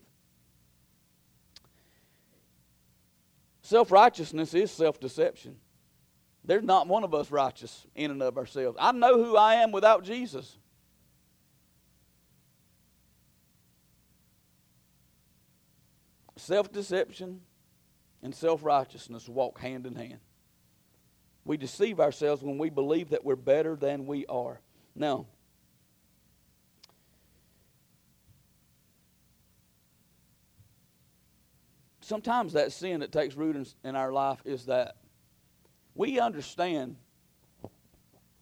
[3.68, 5.56] Self righteousness is self deception.
[6.42, 8.78] There's not one of us righteous in and of ourselves.
[8.80, 10.56] I know who I am without Jesus.
[16.36, 17.42] Self deception
[18.22, 20.20] and self righteousness walk hand in hand.
[21.44, 24.62] We deceive ourselves when we believe that we're better than we are.
[24.94, 25.26] Now,
[32.08, 34.96] sometimes that sin that takes root in, in our life is that
[35.94, 36.96] we understand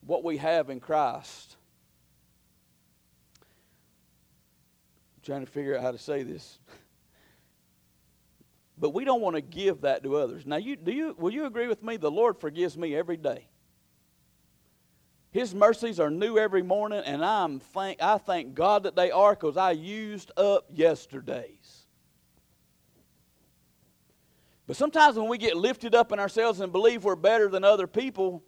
[0.06, 1.56] what we have in Christ.
[5.16, 6.58] I'm trying to figure out how to say this.
[8.78, 10.44] But we don't want to give that to others.
[10.44, 11.96] Now, you, do you, will you agree with me?
[11.96, 13.48] The Lord forgives me every day.
[15.30, 19.32] His mercies are new every morning, and I'm thank, I thank God that they are
[19.32, 21.55] because I used up yesterday's.
[24.66, 27.86] But sometimes when we get lifted up in ourselves and believe we're better than other
[27.86, 28.42] people,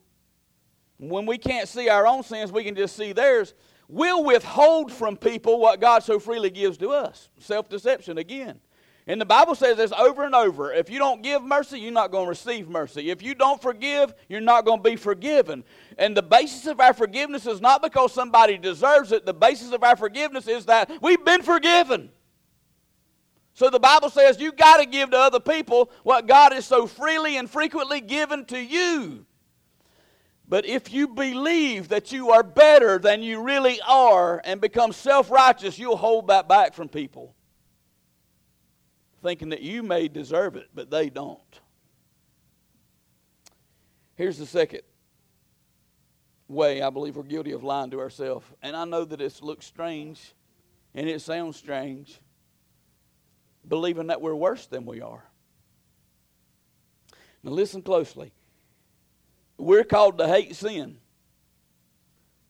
[0.99, 3.55] when we can't see our own sins, we can just see theirs.
[3.89, 7.31] We'll withhold from people what God so freely gives to us.
[7.39, 8.61] Self deception again.
[9.07, 10.71] And the Bible says this over and over.
[10.71, 13.11] If you don't give mercy, you're not going to receive mercy.
[13.11, 15.65] If you don't forgive, you're not going to be forgiven.
[15.97, 19.25] And the basis of our forgiveness is not because somebody deserves it.
[19.25, 22.11] The basis of our forgiveness is that we've been forgiven.
[23.59, 26.87] So the Bible says you got to give to other people what God has so
[26.87, 29.27] freely and frequently given to you.
[30.49, 35.29] But if you believe that you are better than you really are and become self
[35.29, 37.35] righteous, you'll hold that back from people
[39.25, 41.61] thinking that you may deserve it, but they don't.
[44.15, 44.83] Here's the second
[46.47, 48.47] way I believe we're guilty of lying to ourselves.
[48.63, 50.33] And I know that it looks strange
[50.95, 52.21] and it sounds strange,
[53.69, 55.25] believing that we're worse than we are.
[57.43, 58.33] Now, listen closely.
[59.57, 60.99] We're called to hate sin.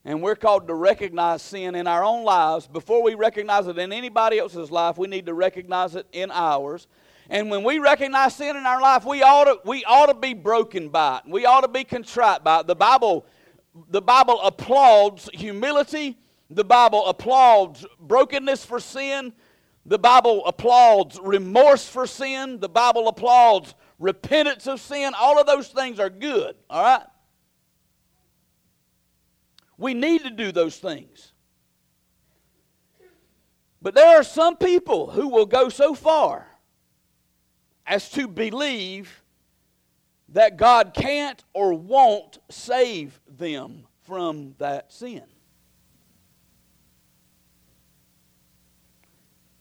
[0.04, 2.66] And we're called to recognize sin in our own lives.
[2.66, 6.86] Before we recognize it in anybody else's life, we need to recognize it in ours.
[7.28, 10.32] And when we recognize sin in our life, we ought to, we ought to be
[10.32, 11.30] broken by it.
[11.30, 12.66] We ought to be contrite by it.
[12.66, 13.26] The Bible,
[13.90, 16.16] the Bible applauds humility.
[16.48, 19.34] The Bible applauds brokenness for sin.
[19.88, 22.60] The Bible applauds remorse for sin.
[22.60, 25.14] The Bible applauds repentance of sin.
[25.18, 27.06] All of those things are good, all right?
[29.78, 31.32] We need to do those things.
[33.80, 36.46] But there are some people who will go so far
[37.86, 39.22] as to believe
[40.28, 45.24] that God can't or won't save them from that sin.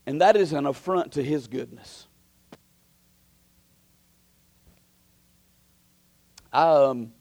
[0.07, 2.07] And that is an affront to His goodness.
[6.51, 7.11] I, um,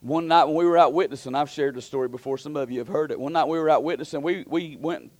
[0.00, 2.78] one night when we were out witnessing, I've shared the story before, some of you
[2.78, 3.20] have heard it.
[3.20, 5.12] One night we were out witnessing, we, we went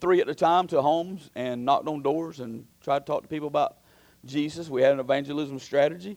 [0.00, 3.28] three at a time to homes and knocked on doors and tried to talk to
[3.28, 3.76] people about
[4.24, 4.70] Jesus.
[4.70, 6.16] We had an evangelism strategy.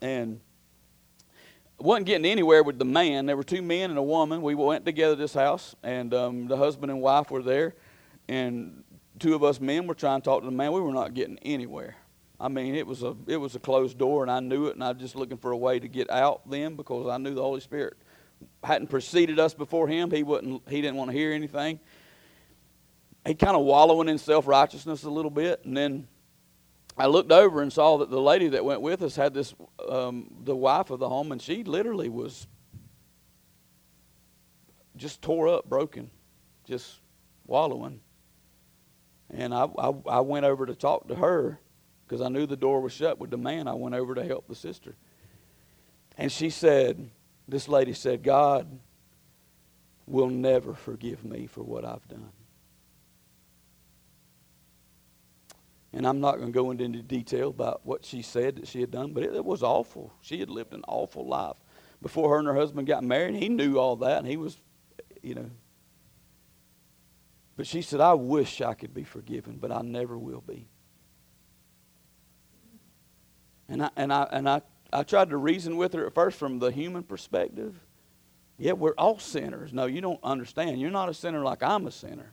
[0.00, 0.40] And
[1.80, 3.26] wasn't getting anywhere with the man.
[3.26, 4.42] There were two men and a woman.
[4.42, 7.74] We went together to this house, and um, the husband and wife were there.
[8.28, 8.84] And
[9.18, 10.72] two of us men were trying to talk to the man.
[10.72, 11.96] We were not getting anywhere.
[12.40, 14.84] I mean, it was a it was a closed door, and I knew it, and
[14.84, 17.42] I was just looking for a way to get out then because I knew the
[17.42, 17.96] Holy Spirit
[18.62, 20.10] hadn't preceded us before Him.
[20.10, 21.80] He wouldn't he didn't want to hear anything.
[23.26, 26.06] He kind of wallowing in self righteousness a little bit, and then
[26.96, 29.54] I looked over and saw that the lady that went with us had this
[29.88, 32.46] um, the wife of the home, and she literally was
[34.96, 36.10] just tore up, broken,
[36.64, 37.00] just
[37.46, 38.00] wallowing.
[39.30, 41.60] And I, I, I went over to talk to her
[42.06, 43.68] because I knew the door was shut with the man.
[43.68, 44.94] I went over to help the sister.
[46.16, 47.10] And she said,
[47.46, 48.78] This lady said, God
[50.06, 52.32] will never forgive me for what I've done.
[55.92, 58.90] And I'm not going to go into detail about what she said that she had
[58.90, 60.12] done, but it, it, was awful.
[60.20, 61.56] She had lived an awful life.
[62.02, 64.58] Before her and her husband got married, he knew all that, and he was,
[65.22, 65.50] you know.
[67.58, 70.68] But she said, I wish I could be forgiven, but I never will be.
[73.68, 76.60] And I, and I, and I, I tried to reason with her at first from
[76.60, 77.74] the human perspective.
[78.58, 79.72] Yeah, we're all sinners.
[79.72, 80.80] No, you don't understand.
[80.80, 82.32] You're not a sinner like I'm a sinner.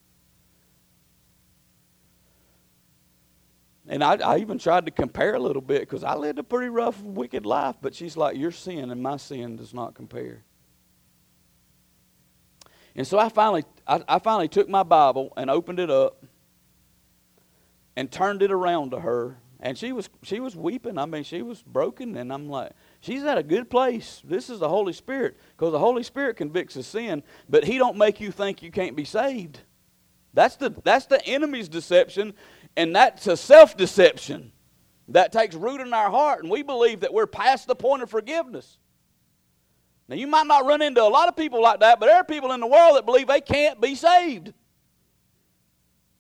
[3.88, 6.70] And I, I even tried to compare a little bit because I lived a pretty
[6.70, 7.78] rough, wicked life.
[7.82, 10.44] But she's like, Your sin and my sin does not compare.
[12.96, 16.24] And so I finally, I, I finally took my Bible and opened it up
[17.96, 20.98] and turned it around to her and she was she was weeping.
[20.98, 24.22] I mean, she was broken, and I'm like, she's at a good place.
[24.24, 27.98] This is the Holy Spirit, because the Holy Spirit convicts of sin, but He don't
[27.98, 29.60] make you think you can't be saved.
[30.34, 32.34] That's the that's the enemy's deception,
[32.76, 34.52] and that's a self deception
[35.08, 38.10] that takes root in our heart, and we believe that we're past the point of
[38.10, 38.78] forgiveness.
[40.08, 42.24] Now, you might not run into a lot of people like that, but there are
[42.24, 44.54] people in the world that believe they can't be saved.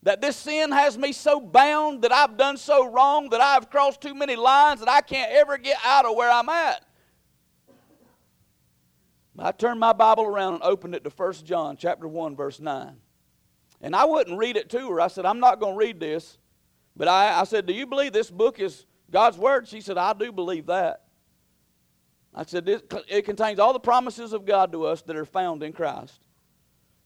[0.01, 4.01] That this sin has me so bound, that I've done so wrong, that I've crossed
[4.01, 6.83] too many lines, that I can't ever get out of where I'm at.
[9.38, 12.95] I turned my Bible around and opened it to 1 John chapter 1, verse 9.
[13.81, 15.01] And I wouldn't read it to her.
[15.01, 16.38] I said, I'm not going to read this.
[16.95, 19.67] But I, I said, Do you believe this book is God's Word?
[19.67, 21.05] She said, I do believe that.
[22.36, 25.71] I said, It contains all the promises of God to us that are found in
[25.71, 26.19] Christ.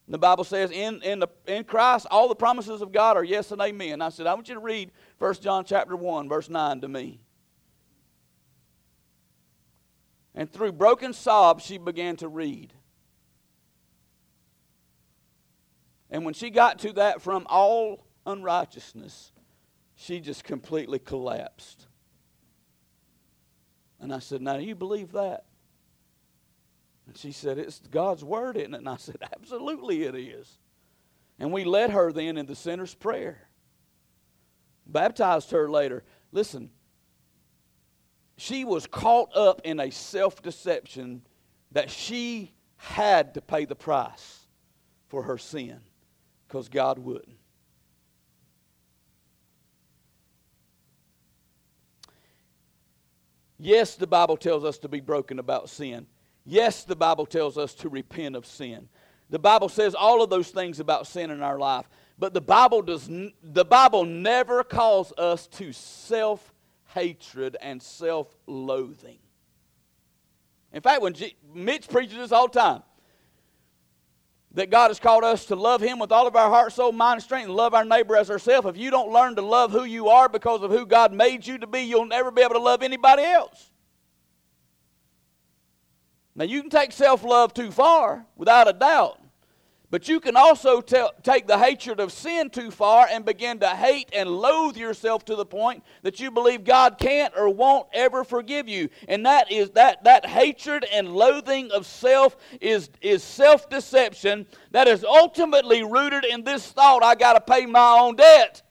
[0.08, 3.52] The Bible says, in, in, the, in Christ, all the promises of God are yes
[3.52, 4.02] and amen.
[4.02, 7.20] I said, I want you to read 1 John chapter 1, verse 9 to me.
[10.34, 12.74] And through broken sobs, she began to read.
[16.10, 19.32] And when she got to that, from all unrighteousness,
[19.96, 21.86] she just completely collapsed.
[24.00, 25.46] And I said, Now, you believe that?
[27.08, 28.78] And she said, It's God's word, isn't it?
[28.78, 30.60] And I said, Absolutely it is.
[31.40, 33.48] And we led her then in the sinner's prayer.
[34.86, 36.04] Baptized her later.
[36.32, 36.70] Listen,
[38.38, 41.24] she was caught up in a self deception
[41.72, 44.48] that she had to pay the price
[45.08, 45.80] for her sin
[46.48, 47.39] because God wouldn't.
[53.60, 56.08] Yes, the Bible tells us to be broken about sin.
[56.46, 58.88] Yes, the Bible tells us to repent of sin.
[59.30, 61.88] The Bible says all of those things about sin in our life.
[62.18, 69.20] But the Bible does the Bible never calls us to self-hatred and self-loathing.
[70.72, 72.84] In fact, when G- Mitch preaches this all the time,
[74.54, 77.16] that God has called us to love Him with all of our heart, soul, mind,
[77.18, 78.68] and strength, and love our neighbor as ourselves.
[78.68, 81.58] If you don't learn to love who you are because of who God made you
[81.60, 83.70] to be, you'll never be able to love anybody else.
[86.36, 89.20] Now, you can take self love too far, without a doubt.
[89.92, 93.70] But you can also tell, take the hatred of sin too far and begin to
[93.70, 98.24] hate and loathe yourself to the point that you believe God can't or won't ever
[98.24, 98.90] forgive you.
[99.08, 105.04] And that is that that hatred and loathing of self is, is self-deception that is
[105.04, 108.62] ultimately rooted in this thought, I gotta pay my own debt.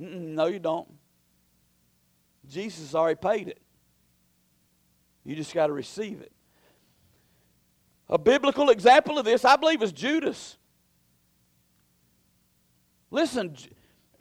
[0.00, 0.88] Mm-mm, no, you don't.
[2.48, 3.60] Jesus already paid it.
[5.24, 6.32] You just got to receive it.
[8.10, 10.56] A biblical example of this, I believe, is Judas.
[13.10, 13.54] Listen,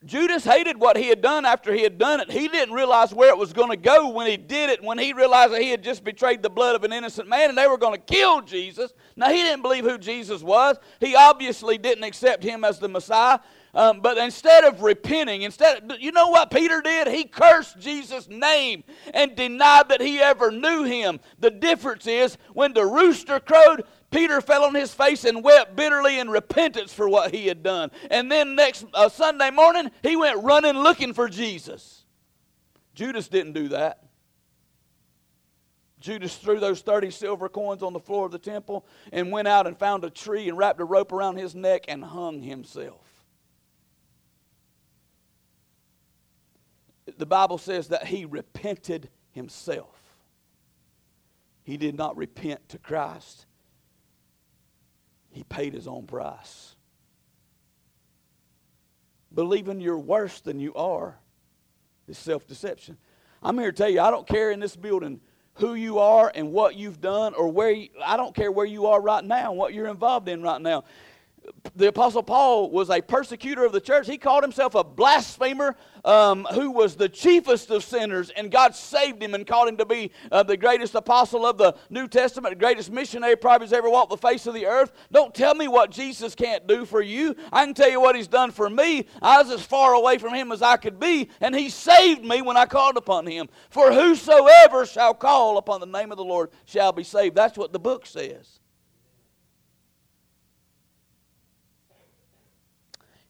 [0.06, 2.32] Judas hated what he had done after he had done it.
[2.32, 5.12] He didn't realize where it was going to go when he did it, when he
[5.12, 7.78] realized that he had just betrayed the blood of an innocent man and they were
[7.78, 8.94] going to kill Jesus.
[9.16, 10.78] Now, he didn't believe who Jesus was.
[11.00, 13.40] He obviously didn't accept him as the Messiah.
[13.74, 17.08] Um, but instead of repenting, instead, of, you know what Peter did?
[17.08, 21.20] He cursed Jesus' name and denied that he ever knew him.
[21.40, 26.18] The difference is when the rooster crowed, Peter fell on his face and wept bitterly
[26.20, 27.92] in repentance for what he had done.
[28.10, 32.06] And then next uh, Sunday morning, he went running looking for Jesus.
[32.96, 34.04] Judas didn't do that.
[36.00, 39.68] Judas threw those 30 silver coins on the floor of the temple and went out
[39.68, 43.07] and found a tree and wrapped a rope around his neck and hung himself.
[47.18, 49.96] The Bible says that he repented himself.
[51.64, 53.46] He did not repent to Christ,
[55.30, 56.76] he paid his own price.
[59.34, 61.20] Believing you're worse than you are
[62.08, 62.98] is self deception.
[63.44, 65.20] I'm here to tell you, I don't care in this building
[65.56, 68.88] who you are and what you've done or where you, I don't care where you
[68.88, 70.86] are right now, what you're involved in right now
[71.76, 74.08] the Apostle Paul was a persecutor of the church.
[74.08, 79.22] He called himself a blasphemer um, who was the chiefest of sinners, and God saved
[79.22, 82.60] him and called him to be uh, the greatest apostle of the New Testament, the
[82.60, 84.92] greatest missionary probably has ever walked the face of the earth.
[85.12, 87.36] Don't tell me what Jesus can't do for you.
[87.52, 89.06] I can tell you what he's done for me.
[89.22, 92.42] I was as far away from him as I could be, and he saved me
[92.42, 93.50] when I called upon him.
[93.70, 97.36] For whosoever shall call upon the name of the Lord shall be saved.
[97.36, 98.60] That's what the book says.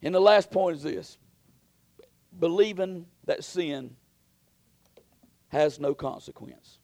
[0.01, 1.17] And the last point is this
[2.39, 3.95] believing that sin
[5.49, 6.77] has no consequence.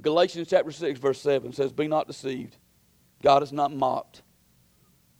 [0.00, 2.56] Galatians chapter 6, verse 7 says, Be not deceived.
[3.22, 4.22] God is not mocked.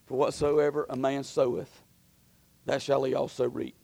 [0.07, 1.83] For whatsoever a man soweth,
[2.67, 3.77] that shall he also reap.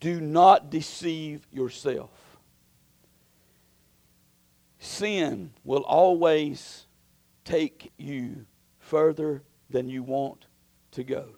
[0.00, 2.10] Do not deceive yourself.
[4.78, 6.86] Sin will always
[7.44, 8.46] take you
[8.84, 10.46] further than you want
[10.92, 11.36] to go,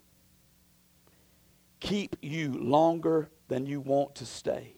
[1.81, 4.75] keep you longer than you want to stay,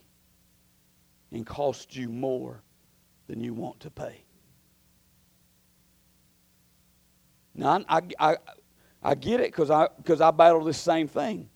[1.33, 2.63] and cost you more
[3.27, 4.25] than you want to pay.
[7.55, 8.37] Now, I, I,
[9.03, 11.49] I get it because I, cause I battle this same thing.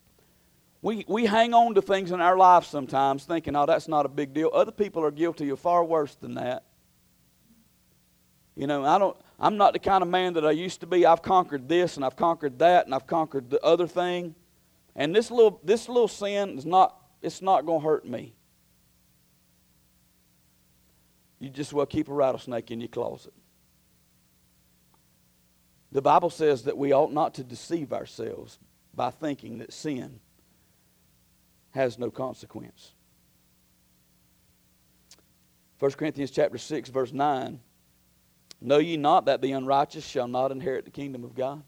[0.80, 4.08] We, we hang on to things in our life sometimes thinking, oh, that's not a
[4.08, 4.50] big deal.
[4.52, 6.64] Other people are guilty of far worse than that.
[8.56, 11.04] You know, I don't, I'm not the kind of man that I used to be.
[11.04, 14.36] I've conquered this and I've conquered that and I've conquered the other thing.
[14.94, 18.34] And this little, this little sin is not, it's not going to hurt me.
[21.40, 23.32] You just well keep a rattlesnake in your closet.
[25.90, 28.60] The Bible says that we ought not to deceive ourselves
[28.94, 30.20] by thinking that sin
[31.72, 32.92] has no consequence.
[35.80, 37.58] 1 Corinthians chapter 6 verse 9
[38.62, 41.64] Know ye not that the unrighteous shall not inherit the kingdom of God?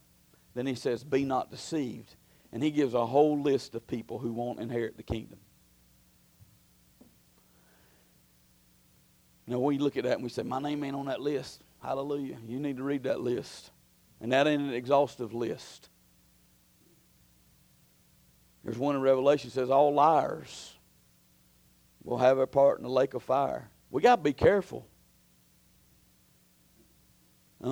[0.55, 2.15] Then he says, Be not deceived.
[2.53, 5.41] And he gives a whole list of people who won't inherit the kingdom.
[9.47, 11.63] Now, we look at that and we say, My name ain't on that list.
[11.83, 12.39] Hallelujah.
[12.47, 13.73] You need to read that list.
[14.21, 15.89] And that ain't an exhaustive list.
[18.63, 20.75] There's one in Revelation that says, All liars
[22.05, 23.69] will have a part in the lake of fire.
[23.91, 24.87] We got to be careful.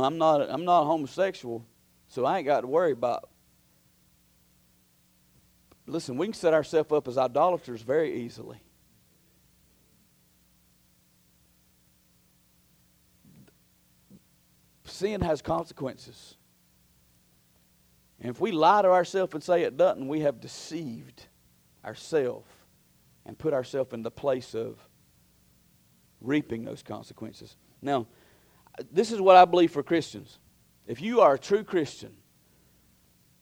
[0.01, 1.67] I'm not, I'm not homosexual,
[2.09, 3.29] so I ain't got to worry about.
[5.87, 8.59] Listen, we can set ourselves up as idolaters very easily.
[14.85, 16.37] Sin has consequences.
[18.21, 21.27] And if we lie to ourselves and say it doesn't, we have deceived
[21.85, 22.49] ourselves
[23.27, 24.79] and put ourselves in the place of
[26.21, 27.57] reaping those consequences.
[27.83, 28.07] Now,
[28.91, 30.39] this is what I believe for Christians.
[30.87, 32.17] If you are a true Christian,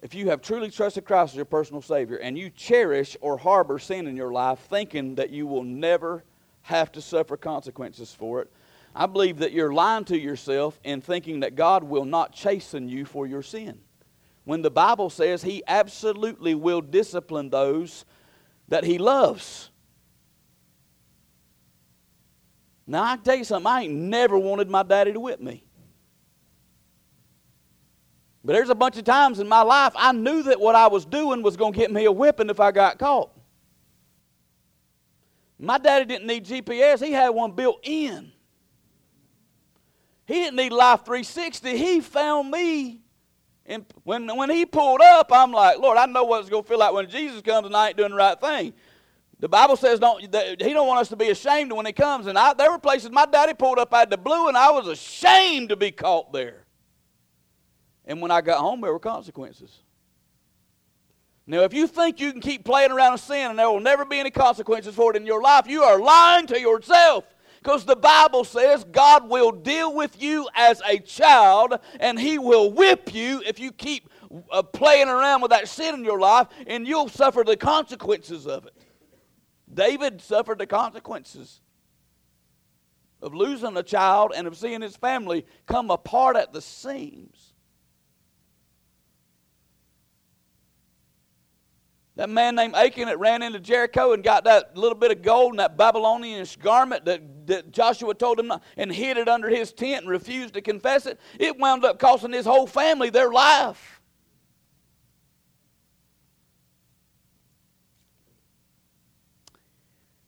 [0.02, 3.78] if you have truly trusted Christ as your personal Savior, and you cherish or harbor
[3.78, 6.24] sin in your life, thinking that you will never
[6.62, 8.52] have to suffer consequences for it,
[8.94, 13.04] I believe that you're lying to yourself in thinking that God will not chasten you
[13.04, 13.80] for your sin.
[14.44, 18.04] When the Bible says He absolutely will discipline those
[18.68, 19.69] that He loves.
[22.86, 25.64] Now, I can tell you something, I ain't never wanted my daddy to whip me.
[28.44, 31.04] But there's a bunch of times in my life I knew that what I was
[31.04, 33.30] doing was going to get me a whipping if I got caught.
[35.58, 38.32] My daddy didn't need GPS, he had one built in.
[40.30, 41.76] He didn't need Life 360.
[41.76, 43.00] He found me.
[43.66, 46.68] And when, when he pulled up, I'm like, Lord, I know what it's going to
[46.68, 48.72] feel like when Jesus comes and I ain't doing the right thing.
[49.40, 52.26] The Bible says don't, that he don't want us to be ashamed when he comes.
[52.26, 54.86] And I, there were places my daddy pulled up out the blue, and I was
[54.86, 56.66] ashamed to be caught there.
[58.04, 59.70] And when I got home, there were consequences.
[61.46, 64.04] Now, if you think you can keep playing around with sin and there will never
[64.04, 67.24] be any consequences for it in your life, you are lying to yourself.
[67.62, 72.72] Because the Bible says God will deal with you as a child and He will
[72.72, 74.08] whip you if you keep
[74.50, 78.64] uh, playing around with that sin in your life, and you'll suffer the consequences of
[78.66, 78.74] it.
[79.72, 81.60] David suffered the consequences
[83.22, 87.50] of losing a child and of seeing his family come apart at the seams.
[92.16, 95.52] That man named Achan that ran into Jericho and got that little bit of gold
[95.52, 99.72] and that Babylonian garment that, that Joshua told him not, and hid it under his
[99.72, 103.99] tent and refused to confess it, it wound up costing his whole family their life.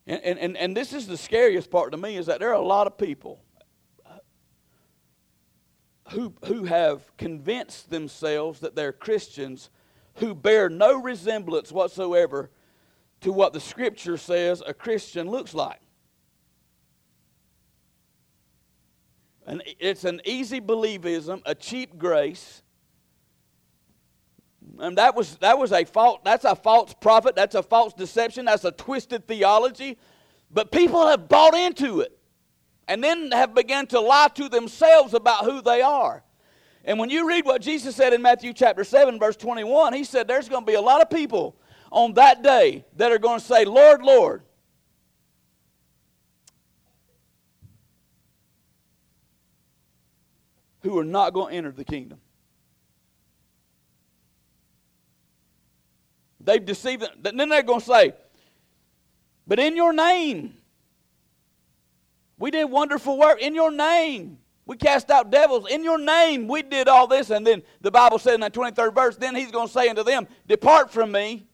[0.07, 2.61] And, and, and this is the scariest part to me is that there are a
[2.61, 3.41] lot of people
[6.11, 9.71] who, who have convinced themselves that they're Christians
[10.17, 12.51] who bear no resemblance whatsoever
[13.21, 15.81] to what the Scripture says a Christian looks like.
[19.47, 22.63] And it's an easy believism, a cheap grace.
[24.79, 28.47] And that was, that was a false, that's a false prophet, that's a false deception,
[28.47, 29.99] that's a twisted theology.
[30.51, 32.19] But people have bought into it
[32.89, 36.23] and then have begun to lie to themselves about who they are.
[36.85, 40.27] And when you read what Jesus said in Matthew chapter 7, verse 21, he said
[40.27, 41.57] there's going to be a lot of people
[41.91, 44.43] on that day that are going to say, Lord, Lord.
[50.81, 52.19] Who are not going to enter the kingdom.
[56.45, 57.37] They've deceived them.
[57.37, 58.15] Then they're going to say,
[59.47, 60.55] But in your name,
[62.39, 63.41] we did wonderful work.
[63.41, 65.71] In your name, we cast out devils.
[65.71, 67.31] In your name, we did all this.
[67.31, 70.05] And then the Bible said in that 23rd verse, then he's going to say unto
[70.05, 71.47] them, Depart from me,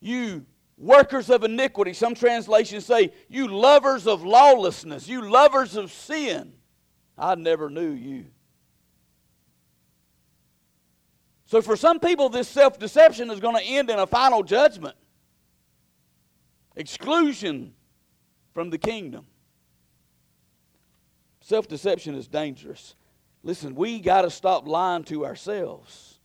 [0.00, 0.44] you
[0.76, 1.92] workers of iniquity.
[1.92, 6.52] Some translations say, You lovers of lawlessness, you lovers of sin.
[7.16, 8.26] I never knew you.
[11.48, 14.94] So, for some people, this self deception is going to end in a final judgment
[16.76, 17.72] exclusion
[18.52, 19.26] from the kingdom.
[21.40, 22.94] Self deception is dangerous.
[23.42, 26.17] Listen, we got to stop lying to ourselves.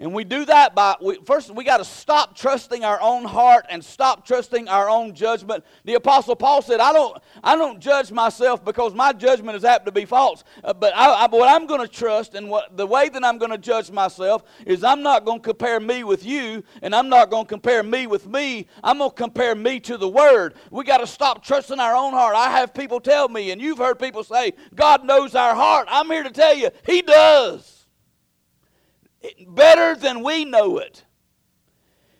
[0.00, 3.66] And we do that by, we, first, we got to stop trusting our own heart
[3.68, 5.64] and stop trusting our own judgment.
[5.84, 9.86] The Apostle Paul said, I don't, I don't judge myself because my judgment is apt
[9.86, 10.44] to be false.
[10.62, 13.38] Uh, but I, I, what I'm going to trust and what, the way that I'm
[13.38, 17.08] going to judge myself is I'm not going to compare me with you and I'm
[17.08, 18.68] not going to compare me with me.
[18.84, 20.54] I'm going to compare me to the Word.
[20.70, 22.36] We got to stop trusting our own heart.
[22.36, 25.88] I have people tell me, and you've heard people say, God knows our heart.
[25.90, 27.77] I'm here to tell you, He does
[29.46, 31.04] better than we know it.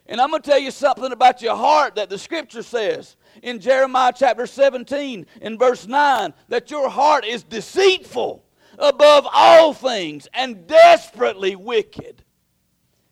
[0.06, 3.60] And I'm going to tell you something about your heart that the scripture says in
[3.60, 8.44] Jeremiah chapter 17 in verse 9 that your heart is deceitful
[8.78, 12.24] above all things and desperately wicked,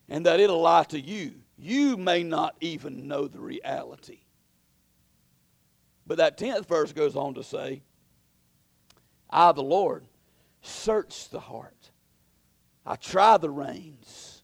[0.08, 1.34] and that it'll lie to you.
[1.58, 4.20] You may not even know the reality.
[6.06, 7.82] But that 10th verse goes on to say,
[9.28, 10.06] I, the Lord,
[10.62, 11.90] search the heart
[12.86, 14.42] I try the reins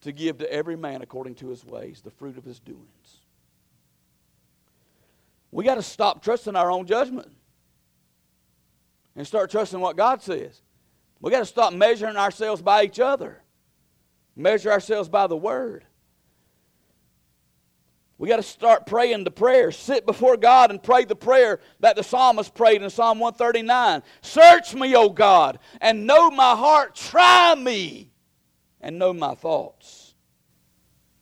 [0.00, 3.20] to give to every man according to his ways, the fruit of his doings.
[5.52, 7.30] We got to stop trusting our own judgment
[9.14, 10.62] and start trusting what God says.
[11.20, 13.42] We got to stop measuring ourselves by each other,
[14.34, 15.84] measure ourselves by the Word.
[18.20, 19.72] We got to start praying the prayer.
[19.72, 24.02] Sit before God and pray the prayer that the psalmist prayed in Psalm 139.
[24.20, 26.94] Search me, O God, and know my heart.
[26.94, 28.10] Try me
[28.78, 30.14] and know my thoughts.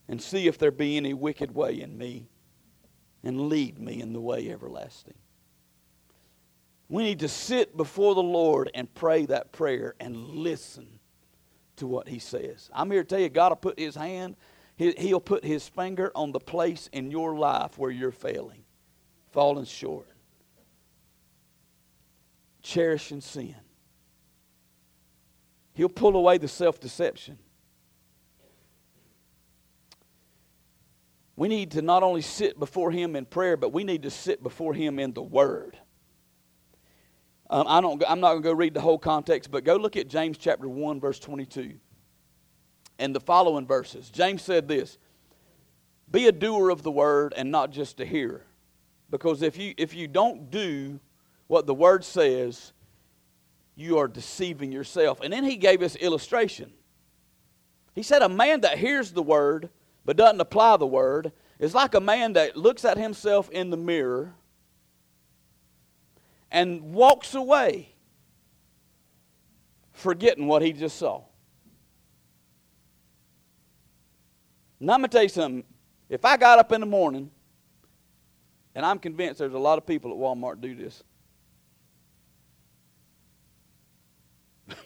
[0.09, 2.27] And see if there be any wicked way in me,
[3.23, 5.15] and lead me in the way everlasting.
[6.89, 10.99] We need to sit before the Lord and pray that prayer and listen
[11.77, 12.69] to what He says.
[12.73, 14.35] I'm here to tell you, God will put His hand
[14.79, 18.63] He'll put his finger on the place in your life where you're failing,
[19.33, 20.07] falling short,
[22.63, 23.57] cherishing sin.
[25.75, 27.39] He'll pull away the self deception.
[31.35, 34.43] We need to not only sit before Him in prayer, but we need to sit
[34.45, 35.77] before Him in the Word.
[37.51, 39.97] Um, I don't, I'm not going to go read the whole context, but go look
[39.97, 41.79] at James chapter 1, verse 22
[42.99, 44.11] and the following verses.
[44.11, 44.99] James said this
[46.11, 48.45] Be a doer of the word and not just a hearer.
[49.11, 51.01] Because if you, if you don't do
[51.47, 52.73] what the word says,
[53.75, 55.21] you are deceiving yourself.
[55.23, 56.73] And then he gave us illustration.
[57.95, 59.71] He said, A man that hears the word
[60.05, 63.77] but doesn't apply the word is like a man that looks at himself in the
[63.77, 64.35] mirror
[66.51, 67.91] and walks away
[69.93, 71.23] forgetting what he just saw.
[74.81, 75.65] Now, I'm going to tell you something.
[76.09, 77.31] If I got up in the morning,
[78.75, 81.03] and I'm convinced there's a lot of people at Walmart do this.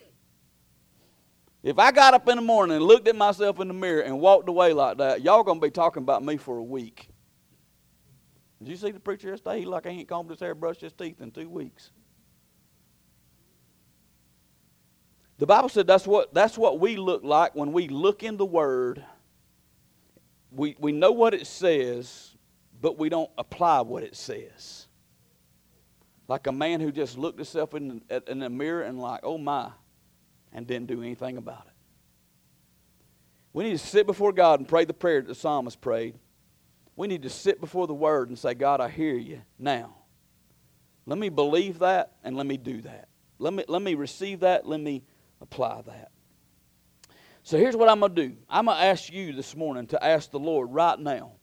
[1.63, 4.19] if I got up in the morning and looked at myself in the mirror and
[4.19, 7.09] walked away like that, y'all going to be talking about me for a week.
[8.63, 9.59] Did you see the preacher yesterday?
[9.59, 11.91] He like he ain't combed his hair, brushed his teeth in two weeks.
[15.37, 18.45] The Bible said that's what, that's what we look like when we look in the
[18.45, 19.03] Word
[20.55, 22.35] we, we know what it says,
[22.81, 24.87] but we don't apply what it says.
[26.27, 29.71] Like a man who just looked himself in, in the mirror and like, oh my,
[30.51, 31.73] and didn't do anything about it.
[33.51, 36.15] We need to sit before God and pray the prayer that the psalmist prayed.
[36.95, 39.95] We need to sit before the Word and say, God, I hear you now.
[41.05, 43.09] Let me believe that and let me do that.
[43.39, 44.67] Let me, let me receive that.
[44.67, 45.03] Let me
[45.41, 46.11] apply that.
[47.43, 50.03] So here's what I'm going to do I'm going to ask you this morning to
[50.03, 51.33] ask the Lord right now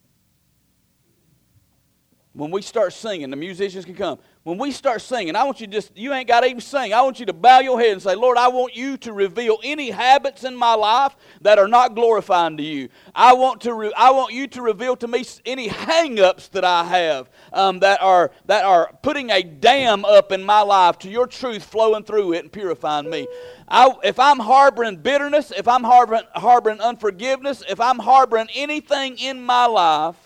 [2.32, 4.18] when we start singing, the musicians can come.
[4.42, 6.94] When we start singing, I want you to just, you ain't got to even sing.
[6.94, 9.58] I want you to bow your head and say, Lord, I want you to reveal
[9.62, 12.88] any habits in my life that are not glorifying to you.
[13.14, 16.64] I want, to re- I want you to reveal to me any hang ups that
[16.64, 21.10] I have um, that, are, that are putting a dam up in my life to
[21.10, 23.28] your truth flowing through it and purifying me.
[23.68, 29.42] I, if I'm harboring bitterness, if I'm harboring, harboring unforgiveness, if I'm harboring anything in
[29.42, 30.16] my life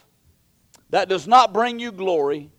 [0.91, 2.53] that does not bring you glory,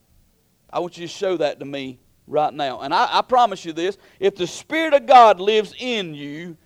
[0.70, 2.82] I want you to show that to me right now.
[2.82, 6.58] And I, I promise you this if the Spirit of God lives in you,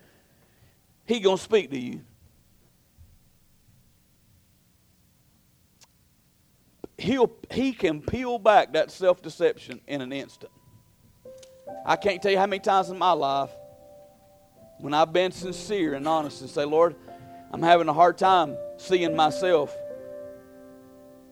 [1.06, 2.00] He going to speak to you.
[6.98, 10.52] He'll, he can peel back that self deception in an instant.
[11.86, 13.50] I can't tell you how many times in my life
[14.78, 16.96] when I've been sincere and honest and say, Lord,
[17.52, 19.74] I'm having a hard time seeing myself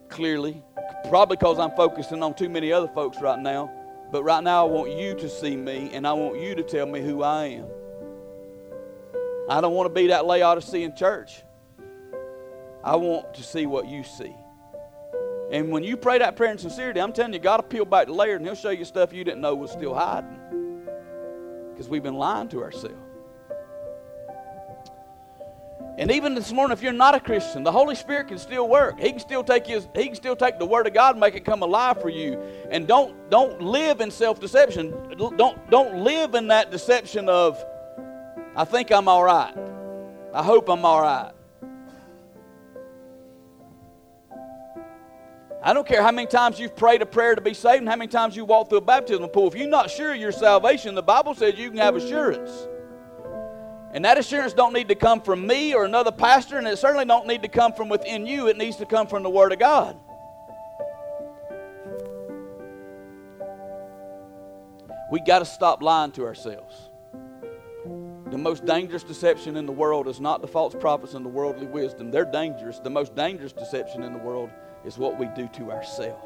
[0.09, 0.63] clearly.
[1.09, 3.71] Probably because I'm focusing on too many other folks right now.
[4.11, 6.85] But right now, I want you to see me and I want you to tell
[6.85, 7.65] me who I am.
[9.49, 11.43] I don't want to be that Laodicean church.
[12.83, 14.35] I want to see what you see.
[15.51, 18.07] And when you pray that prayer in sincerity, I'm telling you, God will peel back
[18.07, 20.39] the layer and He'll show you stuff you didn't know was still hiding.
[21.71, 23.08] Because we've been lying to ourselves.
[25.99, 28.97] And even this morning, if you're not a Christian, the Holy Spirit can still work.
[29.01, 31.35] He can still take his, He can still take the Word of God and make
[31.35, 32.41] it come alive for you.
[32.71, 35.17] And don't don't live in self-deception.
[35.17, 37.61] Don't don't live in that deception of
[38.55, 39.53] I think I'm all right.
[40.33, 41.33] I hope I'm all right.
[45.61, 47.97] I don't care how many times you've prayed a prayer to be saved and how
[47.97, 49.49] many times you walk through a baptismal pool.
[49.49, 52.69] If you're not sure of your salvation, the Bible says you can have assurance.
[53.91, 57.05] And that assurance don't need to come from me or another pastor, and it certainly
[57.05, 58.47] don't need to come from within you.
[58.47, 59.97] It needs to come from the Word of God.
[65.11, 66.89] We got to stop lying to ourselves.
[68.29, 71.65] The most dangerous deception in the world is not the false prophets and the worldly
[71.65, 72.11] wisdom.
[72.11, 72.77] They're dangerous.
[72.77, 74.51] The most dangerous deception in the world
[74.85, 76.23] is what we do to ourselves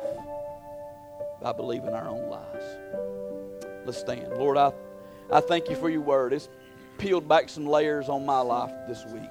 [1.41, 2.77] by believing our own lies.
[3.85, 4.33] Let's stand.
[4.33, 4.73] Lord, I,
[5.31, 6.33] I thank you for your word.
[6.33, 6.49] It's
[6.97, 9.29] peeled back some layers on my life this week.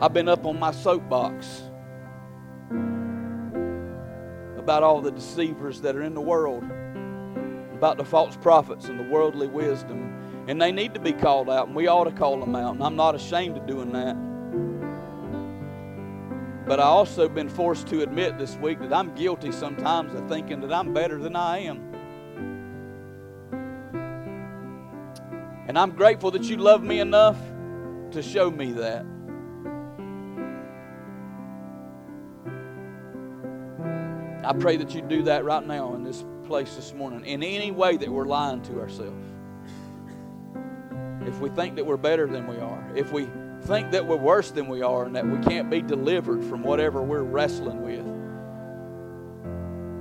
[0.00, 1.62] I've been up on my soapbox
[4.58, 6.64] about all the deceivers that are in the world,
[7.74, 10.10] about the false prophets and the worldly wisdom.
[10.48, 12.74] And they need to be called out, and we ought to call them out.
[12.74, 14.16] And I'm not ashamed of doing that.
[16.66, 20.60] But I also been forced to admit this week that I'm guilty sometimes of thinking
[20.60, 21.93] that I'm better than I am.
[25.66, 27.38] And I'm grateful that you love me enough
[28.12, 29.06] to show me that.
[34.44, 37.24] I pray that you do that right now in this place this morning.
[37.24, 39.26] In any way that we're lying to ourselves.
[41.26, 43.26] If we think that we're better than we are, if we
[43.62, 47.02] think that we're worse than we are and that we can't be delivered from whatever
[47.02, 48.04] we're wrestling with,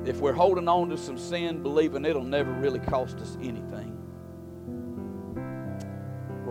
[0.05, 3.82] if we're holding on to some sin, believing it'll never really cost us anything.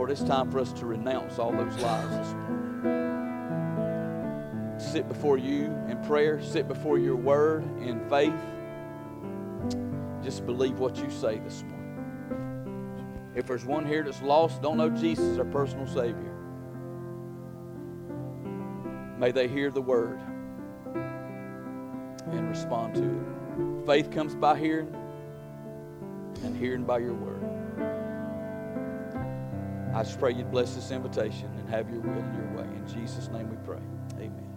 [0.02, 3.70] Lord, it's time for us to renounce all those lies this morning.
[4.76, 8.34] Sit before you in prayer, sit before your word in faith.
[10.20, 13.30] Just believe what you say this morning.
[13.36, 16.34] If there's one here that's lost, don't know Jesus our personal Savior,
[19.18, 20.18] may they hear the word
[22.26, 23.86] and respond to it.
[23.86, 24.92] Faith comes by hearing,
[26.42, 28.01] and hearing by your word.
[29.94, 32.76] I just pray you'd bless this invitation and have your will and your way.
[32.76, 33.82] In Jesus' name we pray.
[34.16, 34.51] Amen.